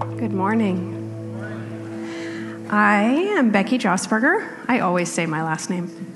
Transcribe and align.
Good 0.00 0.32
morning. 0.32 1.00
I 2.68 3.02
am 3.02 3.50
Becky 3.50 3.78
Josberger. 3.78 4.58
I 4.66 4.80
always 4.80 5.12
say 5.12 5.24
my 5.24 5.44
last 5.44 5.70
name 5.70 6.14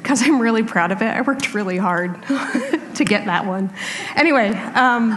because 0.00 0.22
I'm 0.22 0.40
really 0.40 0.62
proud 0.62 0.92
of 0.92 1.02
it. 1.02 1.08
I 1.08 1.20
worked 1.20 1.52
really 1.52 1.76
hard 1.76 2.22
to 2.94 3.04
get 3.04 3.26
that 3.26 3.44
one. 3.44 3.70
Anyway, 4.16 4.48
um, 4.48 5.12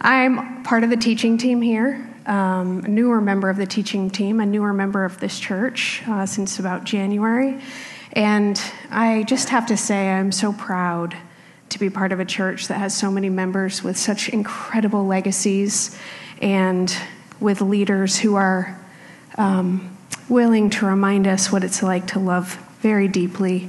I'm 0.00 0.62
part 0.62 0.84
of 0.84 0.90
the 0.90 0.96
teaching 0.96 1.36
team 1.36 1.60
here, 1.60 2.08
um, 2.26 2.84
a 2.84 2.88
newer 2.88 3.20
member 3.20 3.50
of 3.50 3.56
the 3.56 3.66
teaching 3.66 4.10
team, 4.10 4.38
a 4.38 4.46
newer 4.46 4.72
member 4.72 5.04
of 5.04 5.18
this 5.18 5.40
church 5.40 6.02
uh, 6.06 6.26
since 6.26 6.60
about 6.60 6.84
January. 6.84 7.60
And 8.12 8.60
I 8.90 9.24
just 9.24 9.48
have 9.48 9.66
to 9.66 9.76
say, 9.76 10.10
I'm 10.10 10.30
so 10.30 10.52
proud 10.52 11.16
to 11.74 11.80
be 11.80 11.90
part 11.90 12.12
of 12.12 12.20
a 12.20 12.24
church 12.24 12.68
that 12.68 12.78
has 12.78 12.96
so 12.96 13.10
many 13.10 13.28
members 13.28 13.82
with 13.82 13.96
such 13.96 14.28
incredible 14.28 15.04
legacies 15.04 15.98
and 16.40 16.96
with 17.40 17.60
leaders 17.60 18.16
who 18.20 18.36
are 18.36 18.80
um, 19.38 19.96
willing 20.28 20.70
to 20.70 20.86
remind 20.86 21.26
us 21.26 21.50
what 21.50 21.64
it's 21.64 21.82
like 21.82 22.06
to 22.06 22.20
love 22.20 22.54
very 22.78 23.08
deeply 23.08 23.68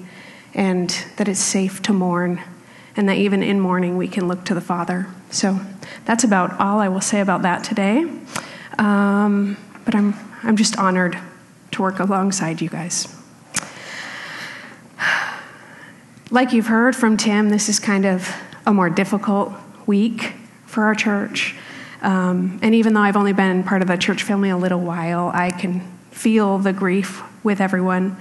and 0.54 0.92
that 1.18 1.28
it's 1.28 1.40
safe 1.40 1.82
to 1.82 1.94
mourn 1.94 2.40
and 2.96 3.10
that 3.10 3.18
even 3.18 3.42
in 3.42 3.60
mourning 3.60 3.98
we 3.98 4.08
can 4.08 4.28
look 4.28 4.46
to 4.46 4.54
the 4.54 4.62
Father. 4.62 5.08
So 5.32 5.60
that's 6.06 6.24
about 6.24 6.60
all 6.60 6.80
I 6.80 6.90
will 6.90 7.02
say 7.02 7.22
about 7.22 7.42
that 7.42 7.64
today. 7.64 8.06
Um, 8.78 9.58
but 9.84 9.96
I'm, 9.96 10.14
I'm 10.44 10.58
just 10.58 10.78
honored 10.78 11.18
to 11.72 11.82
work 11.82 11.98
alongside 11.98 12.62
you 12.62 12.70
guys. 12.70 13.15
Like 16.32 16.54
you've 16.54 16.68
heard 16.68 16.96
from 16.96 17.18
Tim, 17.18 17.50
this 17.50 17.70
is 17.70 17.80
kind 17.80 18.04
of 18.04 18.28
a 18.66 18.74
more 18.74 18.90
difficult 18.90 19.54
week 19.86 20.34
for 20.66 20.86
our 20.86 20.96
church. 20.96 21.56
Um, 22.02 22.60
and 22.64 22.74
even 22.74 22.96
though 22.96 23.02
I've 23.02 23.16
only 23.16 23.34
been 23.34 23.64
part 23.64 23.84
of 23.84 23.88
the 23.88 23.96
church 23.96 24.24
family 24.24 24.50
a 24.50 24.58
little 24.58 24.80
while, 24.80 25.30
I 25.34 25.52
can 25.52 25.82
feel 26.10 26.58
the 26.58 26.74
grief 26.74 27.22
with 27.44 27.62
everyone. 27.62 28.18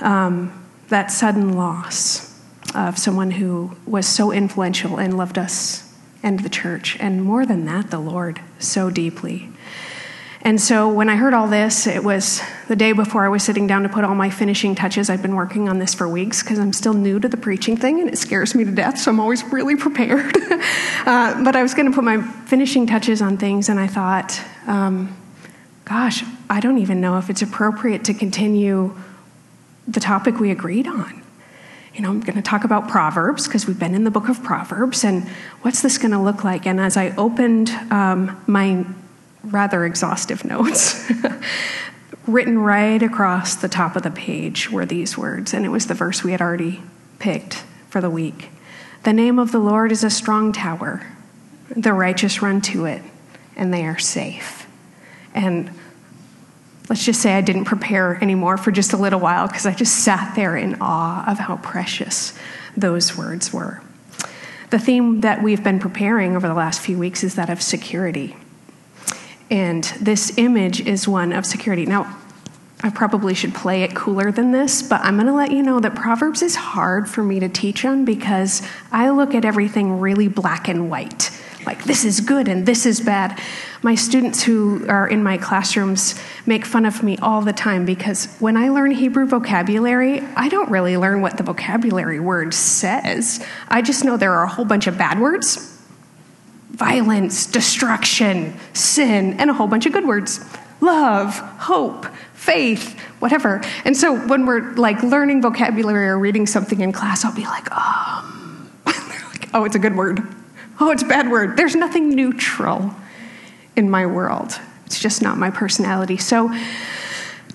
Um, 0.00 0.52
that 0.88 1.12
sudden 1.12 1.52
loss 1.52 2.36
of 2.74 2.98
someone 2.98 3.30
who 3.30 3.76
was 3.86 4.06
so 4.08 4.32
influential 4.32 4.98
and 4.98 5.16
loved 5.16 5.38
us 5.38 5.94
and 6.24 6.40
the 6.40 6.48
church, 6.48 6.96
and 6.98 7.22
more 7.22 7.46
than 7.46 7.64
that, 7.66 7.90
the 7.90 8.00
Lord 8.00 8.40
so 8.58 8.90
deeply. 8.90 9.49
And 10.42 10.58
so 10.58 10.88
when 10.88 11.10
I 11.10 11.16
heard 11.16 11.34
all 11.34 11.48
this, 11.48 11.86
it 11.86 12.02
was 12.02 12.40
the 12.66 12.76
day 12.76 12.92
before 12.92 13.26
I 13.26 13.28
was 13.28 13.42
sitting 13.42 13.66
down 13.66 13.82
to 13.82 13.90
put 13.90 14.04
all 14.04 14.14
my 14.14 14.30
finishing 14.30 14.74
touches. 14.74 15.10
I've 15.10 15.20
been 15.20 15.34
working 15.34 15.68
on 15.68 15.78
this 15.78 15.92
for 15.92 16.08
weeks 16.08 16.42
because 16.42 16.58
I'm 16.58 16.72
still 16.72 16.94
new 16.94 17.20
to 17.20 17.28
the 17.28 17.36
preaching 17.36 17.76
thing 17.76 18.00
and 18.00 18.08
it 18.08 18.16
scares 18.16 18.54
me 18.54 18.64
to 18.64 18.70
death, 18.70 18.98
so 18.98 19.10
I'm 19.10 19.20
always 19.20 19.44
really 19.44 19.76
prepared. 19.76 20.34
uh, 21.06 21.44
but 21.44 21.56
I 21.56 21.62
was 21.62 21.74
going 21.74 21.90
to 21.90 21.94
put 21.94 22.04
my 22.04 22.22
finishing 22.46 22.86
touches 22.86 23.20
on 23.20 23.36
things, 23.36 23.68
and 23.68 23.78
I 23.78 23.86
thought, 23.86 24.40
um, 24.66 25.14
gosh, 25.84 26.24
I 26.48 26.60
don't 26.60 26.78
even 26.78 27.02
know 27.02 27.18
if 27.18 27.28
it's 27.28 27.42
appropriate 27.42 28.04
to 28.04 28.14
continue 28.14 28.96
the 29.86 30.00
topic 30.00 30.40
we 30.40 30.50
agreed 30.50 30.86
on. 30.86 31.22
You 31.94 32.00
know, 32.02 32.08
I'm 32.08 32.20
going 32.20 32.36
to 32.36 32.42
talk 32.42 32.64
about 32.64 32.88
Proverbs 32.88 33.46
because 33.46 33.66
we've 33.66 33.78
been 33.78 33.94
in 33.94 34.04
the 34.04 34.10
book 34.10 34.30
of 34.30 34.42
Proverbs, 34.42 35.04
and 35.04 35.28
what's 35.60 35.82
this 35.82 35.98
going 35.98 36.12
to 36.12 36.20
look 36.20 36.44
like? 36.44 36.66
And 36.66 36.80
as 36.80 36.96
I 36.96 37.10
opened 37.16 37.68
um, 37.90 38.42
my 38.46 38.86
rather 39.44 39.84
exhaustive 39.84 40.44
notes. 40.44 41.10
Written 42.26 42.58
right 42.58 43.02
across 43.02 43.56
the 43.56 43.68
top 43.68 43.96
of 43.96 44.02
the 44.02 44.10
page 44.10 44.70
were 44.70 44.86
these 44.86 45.16
words, 45.16 45.54
and 45.54 45.64
it 45.64 45.70
was 45.70 45.86
the 45.86 45.94
verse 45.94 46.22
we 46.22 46.32
had 46.32 46.40
already 46.40 46.82
picked 47.18 47.64
for 47.88 48.00
the 48.00 48.10
week. 48.10 48.50
The 49.02 49.12
name 49.12 49.38
of 49.38 49.52
the 49.52 49.58
Lord 49.58 49.92
is 49.92 50.04
a 50.04 50.10
strong 50.10 50.52
tower. 50.52 51.06
The 51.74 51.92
righteous 51.92 52.42
run 52.42 52.60
to 52.62 52.84
it, 52.84 53.02
and 53.56 53.72
they 53.72 53.86
are 53.86 53.98
safe. 53.98 54.66
And 55.34 55.70
let's 56.88 57.04
just 57.04 57.22
say 57.22 57.34
I 57.34 57.40
didn't 57.40 57.64
prepare 57.64 58.18
anymore 58.22 58.58
for 58.58 58.70
just 58.70 58.92
a 58.92 58.96
little 58.96 59.20
while 59.20 59.46
because 59.46 59.64
I 59.64 59.72
just 59.72 60.04
sat 60.04 60.34
there 60.34 60.56
in 60.56 60.76
awe 60.80 61.24
of 61.30 61.38
how 61.38 61.56
precious 61.56 62.36
those 62.76 63.16
words 63.16 63.52
were. 63.52 63.80
The 64.70 64.78
theme 64.78 65.22
that 65.22 65.42
we've 65.42 65.64
been 65.64 65.80
preparing 65.80 66.36
over 66.36 66.46
the 66.46 66.54
last 66.54 66.80
few 66.80 66.98
weeks 66.98 67.24
is 67.24 67.36
that 67.36 67.50
of 67.50 67.62
security. 67.62 68.36
And 69.50 69.84
this 70.00 70.38
image 70.38 70.80
is 70.80 71.08
one 71.08 71.32
of 71.32 71.44
security. 71.44 71.84
Now, 71.84 72.16
I 72.82 72.88
probably 72.88 73.34
should 73.34 73.54
play 73.54 73.82
it 73.82 73.94
cooler 73.94 74.32
than 74.32 74.52
this, 74.52 74.82
but 74.82 75.02
I'm 75.02 75.16
going 75.16 75.26
to 75.26 75.34
let 75.34 75.50
you 75.50 75.62
know 75.62 75.80
that 75.80 75.94
Proverbs 75.94 76.40
is 76.40 76.54
hard 76.54 77.10
for 77.10 77.22
me 77.22 77.40
to 77.40 77.48
teach 77.48 77.84
on 77.84 78.04
because 78.06 78.62
I 78.90 79.10
look 79.10 79.34
at 79.34 79.44
everything 79.44 80.00
really 80.00 80.28
black 80.28 80.68
and 80.68 80.88
white. 80.88 81.30
Like, 81.66 81.84
this 81.84 82.06
is 82.06 82.20
good 82.20 82.48
and 82.48 82.64
this 82.64 82.86
is 82.86 83.00
bad. 83.00 83.38
My 83.82 83.94
students 83.94 84.42
who 84.42 84.86
are 84.88 85.06
in 85.06 85.22
my 85.22 85.36
classrooms 85.36 86.18
make 86.46 86.64
fun 86.64 86.86
of 86.86 87.02
me 87.02 87.18
all 87.18 87.42
the 87.42 87.52
time 87.52 87.84
because 87.84 88.34
when 88.38 88.56
I 88.56 88.70
learn 88.70 88.92
Hebrew 88.92 89.26
vocabulary, 89.26 90.20
I 90.36 90.48
don't 90.48 90.70
really 90.70 90.96
learn 90.96 91.20
what 91.20 91.36
the 91.36 91.42
vocabulary 91.42 92.18
word 92.18 92.54
says. 92.54 93.44
I 93.68 93.82
just 93.82 94.04
know 94.04 94.16
there 94.16 94.32
are 94.32 94.44
a 94.44 94.48
whole 94.48 94.64
bunch 94.64 94.86
of 94.86 94.96
bad 94.96 95.20
words 95.20 95.79
violence, 96.80 97.44
destruction, 97.44 98.58
sin, 98.72 99.34
and 99.38 99.50
a 99.50 99.52
whole 99.52 99.66
bunch 99.66 99.84
of 99.84 99.92
good 99.92 100.06
words 100.06 100.40
love, 100.80 101.36
hope, 101.58 102.06
faith, 102.32 102.98
whatever. 103.18 103.60
And 103.84 103.94
so 103.94 104.18
when 104.26 104.46
we're 104.46 104.72
like 104.72 105.02
learning 105.02 105.42
vocabulary 105.42 106.08
or 106.08 106.18
reading 106.18 106.46
something 106.46 106.80
in 106.80 106.90
class, 106.90 107.22
I'll 107.22 107.34
be 107.34 107.44
like, 107.44 107.70
um, 107.70 108.70
oh, 109.52 109.64
it's 109.66 109.74
a 109.74 109.78
good 109.78 109.94
word. 109.94 110.22
Oh, 110.80 110.90
it's 110.90 111.02
a 111.02 111.06
bad 111.06 111.30
word. 111.30 111.58
There's 111.58 111.76
nothing 111.76 112.08
neutral 112.08 112.94
in 113.76 113.90
my 113.90 114.06
world. 114.06 114.58
It's 114.86 114.98
just 114.98 115.20
not 115.20 115.36
my 115.36 115.50
personality. 115.50 116.16
So 116.16 116.50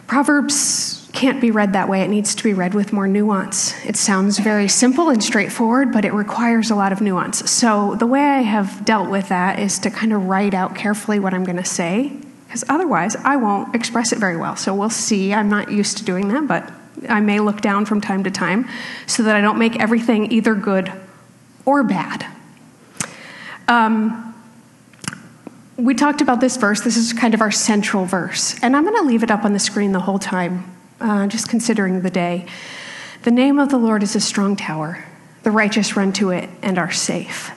Proverbs 0.05 1.04
can't 1.15 1.39
be 1.41 1.49
read 1.49 1.73
that 1.73 1.89
way. 1.89 2.01
It 2.01 2.09
needs 2.09 2.35
to 2.35 2.43
be 2.43 2.53
read 2.53 2.73
with 2.73 2.93
more 2.93 3.07
nuance. 3.07 3.73
It 3.85 3.95
sounds 3.95 4.37
very 4.37 4.67
simple 4.67 5.09
and 5.09 5.23
straightforward, 5.23 5.91
but 5.91 6.05
it 6.05 6.13
requires 6.13 6.69
a 6.69 6.75
lot 6.75 6.91
of 6.91 7.01
nuance. 7.01 7.49
So, 7.49 7.95
the 7.95 8.05
way 8.05 8.21
I 8.21 8.41
have 8.41 8.85
dealt 8.85 9.09
with 9.09 9.29
that 9.29 9.57
is 9.57 9.79
to 9.79 9.89
kind 9.89 10.13
of 10.13 10.25
write 10.25 10.53
out 10.53 10.75
carefully 10.75 11.19
what 11.19 11.33
I'm 11.33 11.45
going 11.45 11.57
to 11.57 11.65
say, 11.65 12.11
because 12.45 12.65
otherwise 12.69 13.15
I 13.15 13.37
won't 13.37 13.73
express 13.73 14.11
it 14.11 14.19
very 14.19 14.37
well. 14.37 14.57
So, 14.57 14.75
we'll 14.75 14.89
see. 14.89 15.33
I'm 15.33 15.49
not 15.49 15.71
used 15.71 15.97
to 15.97 16.03
doing 16.03 16.27
that, 16.27 16.47
but 16.47 16.71
I 17.09 17.21
may 17.21 17.39
look 17.39 17.61
down 17.61 17.85
from 17.85 18.01
time 18.01 18.23
to 18.25 18.31
time 18.31 18.67
so 19.07 19.23
that 19.23 19.35
I 19.35 19.41
don't 19.41 19.57
make 19.57 19.79
everything 19.79 20.31
either 20.31 20.53
good 20.53 20.91
or 21.65 21.83
bad. 21.83 22.27
Um, 23.67 24.35
we 25.77 25.93
talked 25.95 26.21
about 26.21 26.41
this 26.41 26.57
verse. 26.57 26.81
This 26.81 26.97
is 26.97 27.13
kind 27.13 27.33
of 27.33 27.41
our 27.41 27.51
central 27.51 28.05
verse. 28.05 28.55
And 28.61 28.75
I'm 28.75 28.83
going 28.83 28.95
to 28.95 29.03
leave 29.03 29.23
it 29.23 29.31
up 29.31 29.43
on 29.43 29.53
the 29.53 29.59
screen 29.59 29.91
the 29.91 29.99
whole 29.99 30.19
time 30.19 30.74
uh, 30.99 31.27
just 31.27 31.49
considering 31.49 32.01
the 32.01 32.09
day. 32.09 32.45
The 33.23 33.31
name 33.31 33.59
of 33.59 33.69
the 33.69 33.77
Lord 33.77 34.03
is 34.03 34.15
a 34.15 34.19
strong 34.21 34.55
tower. 34.55 35.03
The 35.43 35.51
righteous 35.51 35.95
run 35.95 36.13
to 36.13 36.29
it 36.29 36.49
and 36.61 36.77
are 36.77 36.91
safe. 36.91 37.51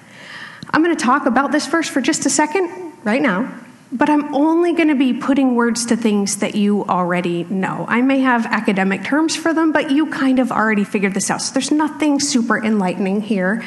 I'm 0.70 0.82
going 0.82 0.96
to 0.96 1.04
talk 1.04 1.26
about 1.26 1.52
this 1.52 1.66
verse 1.66 1.88
for 1.88 2.00
just 2.00 2.26
a 2.26 2.30
second 2.30 2.92
right 3.04 3.22
now, 3.22 3.54
but 3.90 4.10
I'm 4.10 4.34
only 4.34 4.74
going 4.74 4.88
to 4.88 4.94
be 4.94 5.14
putting 5.14 5.54
words 5.54 5.86
to 5.86 5.96
things 5.96 6.36
that 6.38 6.54
you 6.54 6.84
already 6.84 7.44
know. 7.44 7.86
I 7.88 8.02
may 8.02 8.20
have 8.20 8.44
academic 8.46 9.04
terms 9.04 9.34
for 9.36 9.54
them, 9.54 9.72
but 9.72 9.90
you 9.90 10.06
kind 10.10 10.38
of 10.38 10.52
already 10.52 10.84
figured 10.84 11.14
this 11.14 11.30
out. 11.30 11.40
So 11.40 11.54
there's 11.54 11.70
nothing 11.70 12.20
super 12.20 12.62
enlightening 12.62 13.22
here. 13.22 13.64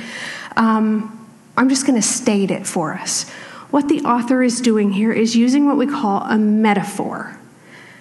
Um, 0.55 1.27
I'm 1.57 1.69
just 1.69 1.87
going 1.87 1.99
to 1.99 2.07
state 2.07 2.51
it 2.51 2.67
for 2.67 2.93
us. 2.93 3.29
What 3.71 3.87
the 3.87 4.01
author 4.01 4.43
is 4.43 4.61
doing 4.61 4.91
here 4.91 5.11
is 5.11 5.35
using 5.35 5.65
what 5.65 5.77
we 5.77 5.87
call 5.87 6.21
a 6.23 6.37
metaphor. 6.37 7.37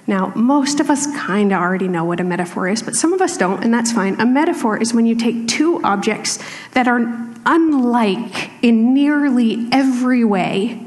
Now, 0.06 0.33
most 0.34 0.81
of 0.81 0.91
us 0.91 1.06
kind 1.16 1.53
of 1.53 1.61
already 1.61 1.88
know 1.88 2.05
what 2.05 2.21
a 2.21 2.25
metaphor 2.25 2.69
is, 2.69 2.83
but 2.83 2.94
some 2.94 3.12
of 3.12 3.21
us 3.21 3.37
don't, 3.37 3.62
and 3.62 3.72
that's 3.72 3.93
fine. 3.93 4.21
A 4.21 4.27
metaphor 4.27 4.77
is 4.77 4.93
when 4.93 5.06
you 5.06 5.15
take 5.15 5.47
two 5.47 5.81
objects 5.84 6.38
that 6.72 6.88
are 6.88 6.99
unlike 7.47 8.50
in 8.62 8.93
nearly 8.93 9.69
every 9.72 10.25
way 10.25 10.84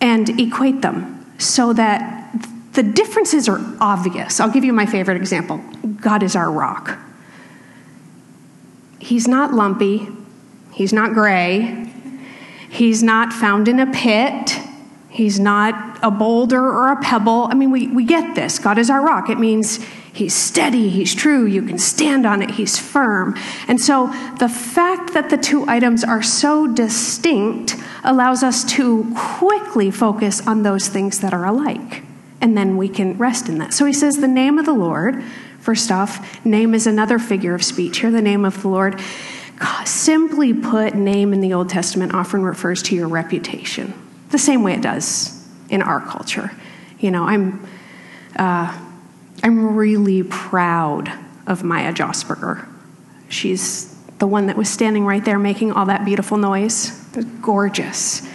and 0.00 0.40
equate 0.40 0.82
them 0.82 1.34
so 1.38 1.72
that 1.72 2.34
the 2.72 2.82
differences 2.82 3.48
are 3.48 3.60
obvious. 3.80 4.40
I'll 4.40 4.50
give 4.50 4.64
you 4.64 4.72
my 4.72 4.86
favorite 4.86 5.16
example 5.16 5.58
God 6.00 6.22
is 6.22 6.36
our 6.36 6.50
rock. 6.50 6.98
He's 8.98 9.26
not 9.26 9.52
lumpy, 9.52 10.08
he's 10.72 10.92
not 10.92 11.14
gray, 11.14 11.92
he's 12.68 13.02
not 13.02 13.32
found 13.32 13.68
in 13.68 13.80
a 13.80 13.86
pit. 13.86 14.59
He's 15.20 15.38
not 15.38 15.98
a 16.02 16.10
boulder 16.10 16.64
or 16.64 16.92
a 16.92 16.96
pebble. 16.96 17.46
I 17.50 17.54
mean, 17.54 17.70
we, 17.70 17.88
we 17.88 18.04
get 18.04 18.34
this. 18.34 18.58
God 18.58 18.78
is 18.78 18.88
our 18.88 19.04
rock. 19.04 19.28
It 19.28 19.38
means 19.38 19.78
He's 20.14 20.32
steady, 20.32 20.88
He's 20.88 21.14
true, 21.14 21.44
you 21.44 21.60
can 21.60 21.76
stand 21.76 22.24
on 22.24 22.40
it, 22.40 22.52
He's 22.52 22.78
firm. 22.78 23.36
And 23.68 23.78
so 23.78 24.06
the 24.38 24.48
fact 24.48 25.12
that 25.12 25.28
the 25.28 25.36
two 25.36 25.68
items 25.68 26.04
are 26.04 26.22
so 26.22 26.66
distinct 26.66 27.76
allows 28.02 28.42
us 28.42 28.64
to 28.76 29.12
quickly 29.14 29.90
focus 29.90 30.46
on 30.46 30.62
those 30.62 30.88
things 30.88 31.20
that 31.20 31.34
are 31.34 31.44
alike. 31.44 32.02
And 32.40 32.56
then 32.56 32.78
we 32.78 32.88
can 32.88 33.18
rest 33.18 33.46
in 33.46 33.58
that. 33.58 33.74
So 33.74 33.84
he 33.84 33.92
says, 33.92 34.16
The 34.16 34.26
name 34.26 34.58
of 34.58 34.64
the 34.64 34.72
Lord, 34.72 35.22
first 35.58 35.92
off, 35.92 36.42
name 36.46 36.74
is 36.74 36.86
another 36.86 37.18
figure 37.18 37.54
of 37.54 37.62
speech 37.62 37.98
here. 37.98 38.10
The 38.10 38.22
name 38.22 38.46
of 38.46 38.62
the 38.62 38.68
Lord, 38.68 38.98
simply 39.84 40.54
put, 40.54 40.94
name 40.94 41.34
in 41.34 41.42
the 41.42 41.52
Old 41.52 41.68
Testament 41.68 42.14
often 42.14 42.42
refers 42.42 42.82
to 42.84 42.96
your 42.96 43.06
reputation 43.06 43.92
the 44.30 44.38
same 44.38 44.62
way 44.62 44.74
it 44.74 44.82
does 44.82 45.46
in 45.68 45.82
our 45.82 46.00
culture. 46.00 46.50
You 46.98 47.10
know, 47.10 47.24
I'm, 47.24 47.66
uh, 48.36 48.78
I'm 49.42 49.74
really 49.74 50.22
proud 50.22 51.12
of 51.46 51.62
Maya 51.64 51.92
Josberger. 51.92 52.66
She's 53.28 53.94
the 54.18 54.26
one 54.26 54.46
that 54.46 54.56
was 54.56 54.68
standing 54.68 55.04
right 55.04 55.24
there 55.24 55.38
making 55.38 55.72
all 55.72 55.86
that 55.86 56.04
beautiful 56.04 56.36
noise. 56.36 56.90
Gorgeous. 57.40 58.28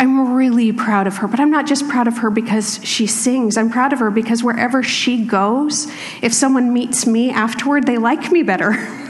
I'm 0.00 0.34
really 0.34 0.72
proud 0.72 1.06
of 1.06 1.16
her, 1.18 1.28
but 1.28 1.40
I'm 1.40 1.50
not 1.50 1.66
just 1.66 1.88
proud 1.88 2.06
of 2.06 2.18
her 2.18 2.30
because 2.30 2.80
she 2.84 3.06
sings. 3.06 3.56
I'm 3.56 3.70
proud 3.70 3.92
of 3.92 3.98
her 3.98 4.10
because 4.10 4.44
wherever 4.44 4.82
she 4.82 5.24
goes, 5.24 5.90
if 6.22 6.32
someone 6.32 6.72
meets 6.72 7.04
me 7.06 7.30
afterward, 7.30 7.86
they 7.86 7.98
like 7.98 8.30
me 8.30 8.42
better. 8.42 8.72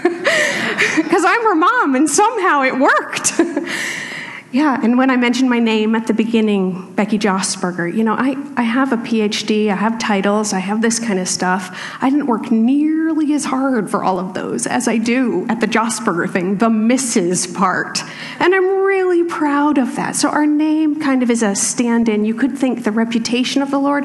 Because 0.97 1.25
I'm 1.25 1.43
her 1.43 1.55
mom, 1.55 1.95
and 1.95 2.09
somehow 2.09 2.63
it 2.63 2.79
worked. 2.79 3.33
Yeah, 4.51 4.81
and 4.83 4.97
when 4.97 5.11
I 5.11 5.17
mentioned 5.19 5.51
my 5.51 5.59
name 5.59 5.95
at 5.95 6.07
the 6.07 6.15
beginning, 6.15 6.95
Becky 6.95 7.19
Josberger, 7.19 7.95
you 7.95 8.03
know, 8.03 8.15
I, 8.15 8.35
I 8.57 8.63
have 8.63 8.95
a 8.95 8.97
PhD, 8.97 9.71
I 9.71 9.75
have 9.75 9.99
titles, 9.99 10.55
I 10.55 10.59
have 10.59 10.81
this 10.81 10.99
kind 10.99 11.19
of 11.19 11.29
stuff. 11.29 11.79
I 12.01 12.09
didn't 12.09 12.27
work 12.27 12.51
nearly 12.51 13.35
as 13.35 13.45
hard 13.45 13.91
for 13.91 14.03
all 14.03 14.19
of 14.19 14.33
those 14.33 14.67
as 14.67 14.89
I 14.89 14.97
do 14.97 15.47
at 15.51 15.61
the 15.61 15.67
Josberger 15.67 16.33
thing, 16.33 16.57
the 16.57 16.71
Mrs. 16.71 17.55
part. 17.55 18.03
And 18.41 18.55
I'm 18.55 18.85
really 18.85 19.23
proud 19.25 19.77
of 19.77 19.97
that. 19.97 20.17
So 20.17 20.31
our 20.31 20.47
name 20.47 20.99
kind 20.99 21.23
of 21.23 21.31
is 21.31 21.43
a 21.43 21.55
stand 21.55 22.09
in. 22.09 22.25
You 22.25 22.35
could 22.35 22.57
think 22.57 22.85
the 22.85 22.93
reputation 22.93 23.61
of 23.61 23.71
the 23.71 23.79
Lord, 23.79 24.05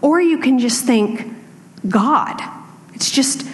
or 0.00 0.22
you 0.22 0.38
can 0.38 0.58
just 0.58 0.86
think 0.86 1.30
God. 1.86 2.40
It's 2.94 3.10
just 3.10 3.46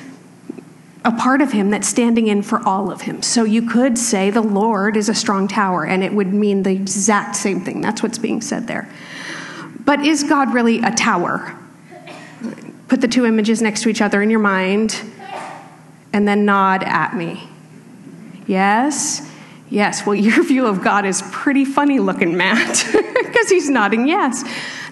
a 1.04 1.12
part 1.12 1.40
of 1.40 1.52
him 1.52 1.70
that's 1.70 1.88
standing 1.88 2.26
in 2.26 2.42
for 2.42 2.60
all 2.66 2.90
of 2.90 3.02
him. 3.02 3.22
So 3.22 3.44
you 3.44 3.62
could 3.62 3.96
say 3.96 4.30
the 4.30 4.40
Lord 4.40 4.96
is 4.96 5.08
a 5.08 5.14
strong 5.14 5.48
tower, 5.48 5.84
and 5.84 6.02
it 6.02 6.12
would 6.12 6.32
mean 6.32 6.64
the 6.64 6.72
exact 6.72 7.36
same 7.36 7.60
thing. 7.60 7.80
That's 7.80 8.02
what's 8.02 8.18
being 8.18 8.40
said 8.40 8.66
there. 8.66 8.90
But 9.84 10.04
is 10.04 10.24
God 10.24 10.52
really 10.52 10.80
a 10.80 10.90
tower? 10.90 11.56
Put 12.88 13.00
the 13.00 13.08
two 13.08 13.26
images 13.26 13.62
next 13.62 13.82
to 13.82 13.88
each 13.88 14.02
other 14.02 14.22
in 14.22 14.30
your 14.30 14.40
mind, 14.40 15.00
and 16.12 16.26
then 16.26 16.44
nod 16.44 16.82
at 16.82 17.14
me. 17.14 17.48
Yes? 18.46 19.30
Yes. 19.70 20.04
Well, 20.04 20.14
your 20.16 20.42
view 20.42 20.66
of 20.66 20.82
God 20.82 21.06
is 21.06 21.22
pretty 21.30 21.64
funny 21.64 22.00
looking, 22.00 22.36
Matt, 22.36 22.86
because 22.92 23.48
he's 23.48 23.70
nodding 23.70 24.08
yes. 24.08 24.42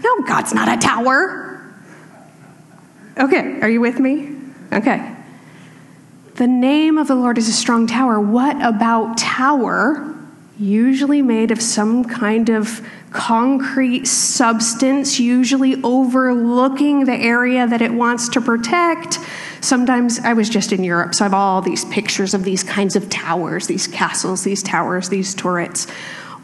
No, 0.05 0.23
God's 0.23 0.55
not 0.55 0.69
a 0.69 0.81
tower. 0.81 1.75
Okay, 3.19 3.61
are 3.63 3.69
you 3.69 3.81
with 3.81 3.99
me? 3.99 4.37
Okay. 4.73 5.16
The 6.37 6.47
name 6.47 6.99
of 6.99 7.09
the 7.09 7.15
Lord 7.15 7.39
is 7.39 7.49
a 7.49 7.53
strong 7.53 7.87
tower. 7.87 8.21
What 8.21 8.61
about 8.63 9.17
tower? 9.17 10.15
Usually 10.59 11.23
made 11.23 11.51
of 11.51 11.63
some 11.63 12.05
kind 12.05 12.51
of 12.51 12.87
concrete 13.11 14.07
substance, 14.07 15.19
usually 15.19 15.83
overlooking 15.83 17.07
the 17.07 17.15
area 17.15 17.67
that 17.67 17.81
it 17.81 17.91
wants 17.91 18.29
to 18.31 18.43
protect. 18.43 19.19
Sometimes 19.63 20.19
I 20.19 20.35
was 20.35 20.51
just 20.51 20.73
in 20.73 20.85
Europe, 20.85 21.15
so 21.15 21.25
I 21.25 21.27
have 21.27 21.35
all 21.35 21.63
these 21.63 21.87
pictures 21.87 22.35
of 22.35 22.45
these 22.45 22.63
kinds 22.63 22.97
of 22.97 23.09
towers, 23.09 23.67
these 23.67 23.87
castles, 23.87 24.45
these 24.45 24.63
towers, 24.63 25.09
these 25.09 25.35
turrets. 25.35 25.89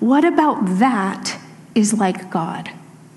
What 0.01 0.25
about 0.25 0.79
that 0.79 1.39
is 1.75 1.93
like 1.93 2.31
God? 2.31 2.71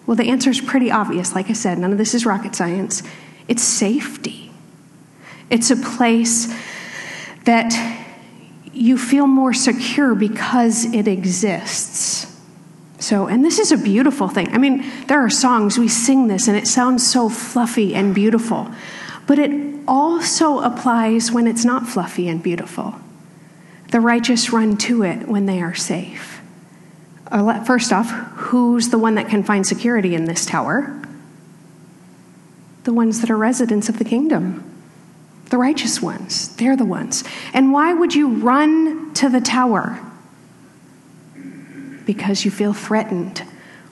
Well, 0.06 0.18
the 0.18 0.30
answer 0.30 0.50
is 0.50 0.60
pretty 0.60 0.92
obvious. 0.92 1.34
Like 1.34 1.50
I 1.50 1.54
said, 1.54 1.78
none 1.78 1.94
of 1.94 1.98
this 1.98 2.14
is 2.14 2.26
rocket 2.26 2.54
science. 2.54 3.02
It's 3.48 3.64
safety. 3.64 4.45
It's 5.50 5.72
a 5.72 5.76
place 5.76 6.54
that 7.46 7.74
you 8.74 8.98
feel 8.98 9.28
more 9.28 9.54
secure 9.54 10.16
because 10.16 10.86
it 10.94 11.08
exists. 11.08 12.32
So, 13.00 13.28
and 13.28 13.44
this 13.44 13.60
is 13.60 13.72
a 13.72 13.78
beautiful 13.78 14.28
thing. 14.28 14.50
I 14.54 14.58
mean, 14.58 14.84
there 15.08 15.20
are 15.20 15.30
songs, 15.30 15.78
we 15.78 15.88
sing 15.88 16.28
this, 16.28 16.48
and 16.48 16.58
it 16.58 16.68
sounds 16.68 17.06
so 17.06 17.30
fluffy 17.30 17.94
and 17.94 18.16
beautiful. 18.16 18.70
But 19.28 19.40
it 19.40 19.80
also 19.88 20.60
applies 20.60 21.32
when 21.32 21.48
it's 21.48 21.64
not 21.64 21.88
fluffy 21.88 22.28
and 22.28 22.42
beautiful. 22.42 22.96
The 23.92 24.00
righteous 24.02 24.52
run 24.52 24.78
to 24.78 25.04
it 25.04 25.28
when 25.28 25.46
they 25.46 25.62
are 25.62 25.76
safe. 25.76 26.42
Uh, 27.28 27.64
first 27.64 27.94
off, 27.94 28.10
who's 28.10 28.90
the 28.90 28.98
one 28.98 29.16
that 29.16 29.30
can 29.30 29.44
find 29.44 29.66
security 29.66 30.16
in 30.16 30.26
this 30.26 30.46
tower? 30.46 31.02
The 32.84 32.94
ones 32.94 33.22
that 33.22 33.30
are 33.30 33.38
residents 33.38 33.90
of 33.90 34.00
the 34.00 34.06
kingdom. 34.06 34.75
The 35.50 35.58
righteous 35.58 36.02
ones, 36.02 36.56
they're 36.56 36.76
the 36.76 36.86
ones. 36.86 37.24
And 37.54 37.72
why 37.72 37.94
would 37.94 38.16
you 38.16 38.30
run 38.30 39.14
to 39.16 39.30
the 39.30 39.42
tower? 39.42 40.00
Because 42.06 42.46
you 42.46 42.52
feel 42.52 42.74
threatened 42.74 43.44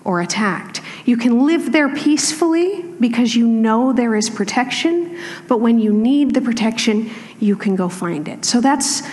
or 0.03 0.19
attacked. 0.19 0.81
You 1.05 1.17
can 1.17 1.45
live 1.45 1.71
there 1.71 1.93
peacefully 1.93 2.81
because 2.99 3.35
you 3.35 3.47
know 3.47 3.93
there 3.93 4.15
is 4.15 4.29
protection, 4.29 5.17
but 5.47 5.59
when 5.59 5.79
you 5.79 5.93
need 5.93 6.33
the 6.33 6.41
protection, 6.41 7.11
you 7.39 7.55
can 7.55 7.75
go 7.75 7.89
find 7.89 8.27
it. 8.27 8.45
So 8.45 8.59
that's 8.61 9.03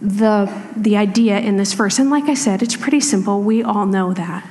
the, 0.00 0.52
the 0.76 0.96
idea 0.96 1.38
in 1.38 1.56
this 1.56 1.74
verse. 1.74 1.98
And 1.98 2.10
like 2.10 2.24
I 2.24 2.34
said, 2.34 2.62
it's 2.62 2.76
pretty 2.76 3.00
simple. 3.00 3.40
We 3.40 3.62
all 3.62 3.86
know 3.86 4.12
that. 4.14 4.48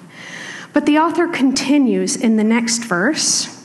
But 0.73 0.85
the 0.85 0.99
author 0.99 1.27
continues 1.27 2.15
in 2.15 2.37
the 2.37 2.44
next 2.44 2.79
verse 2.85 3.60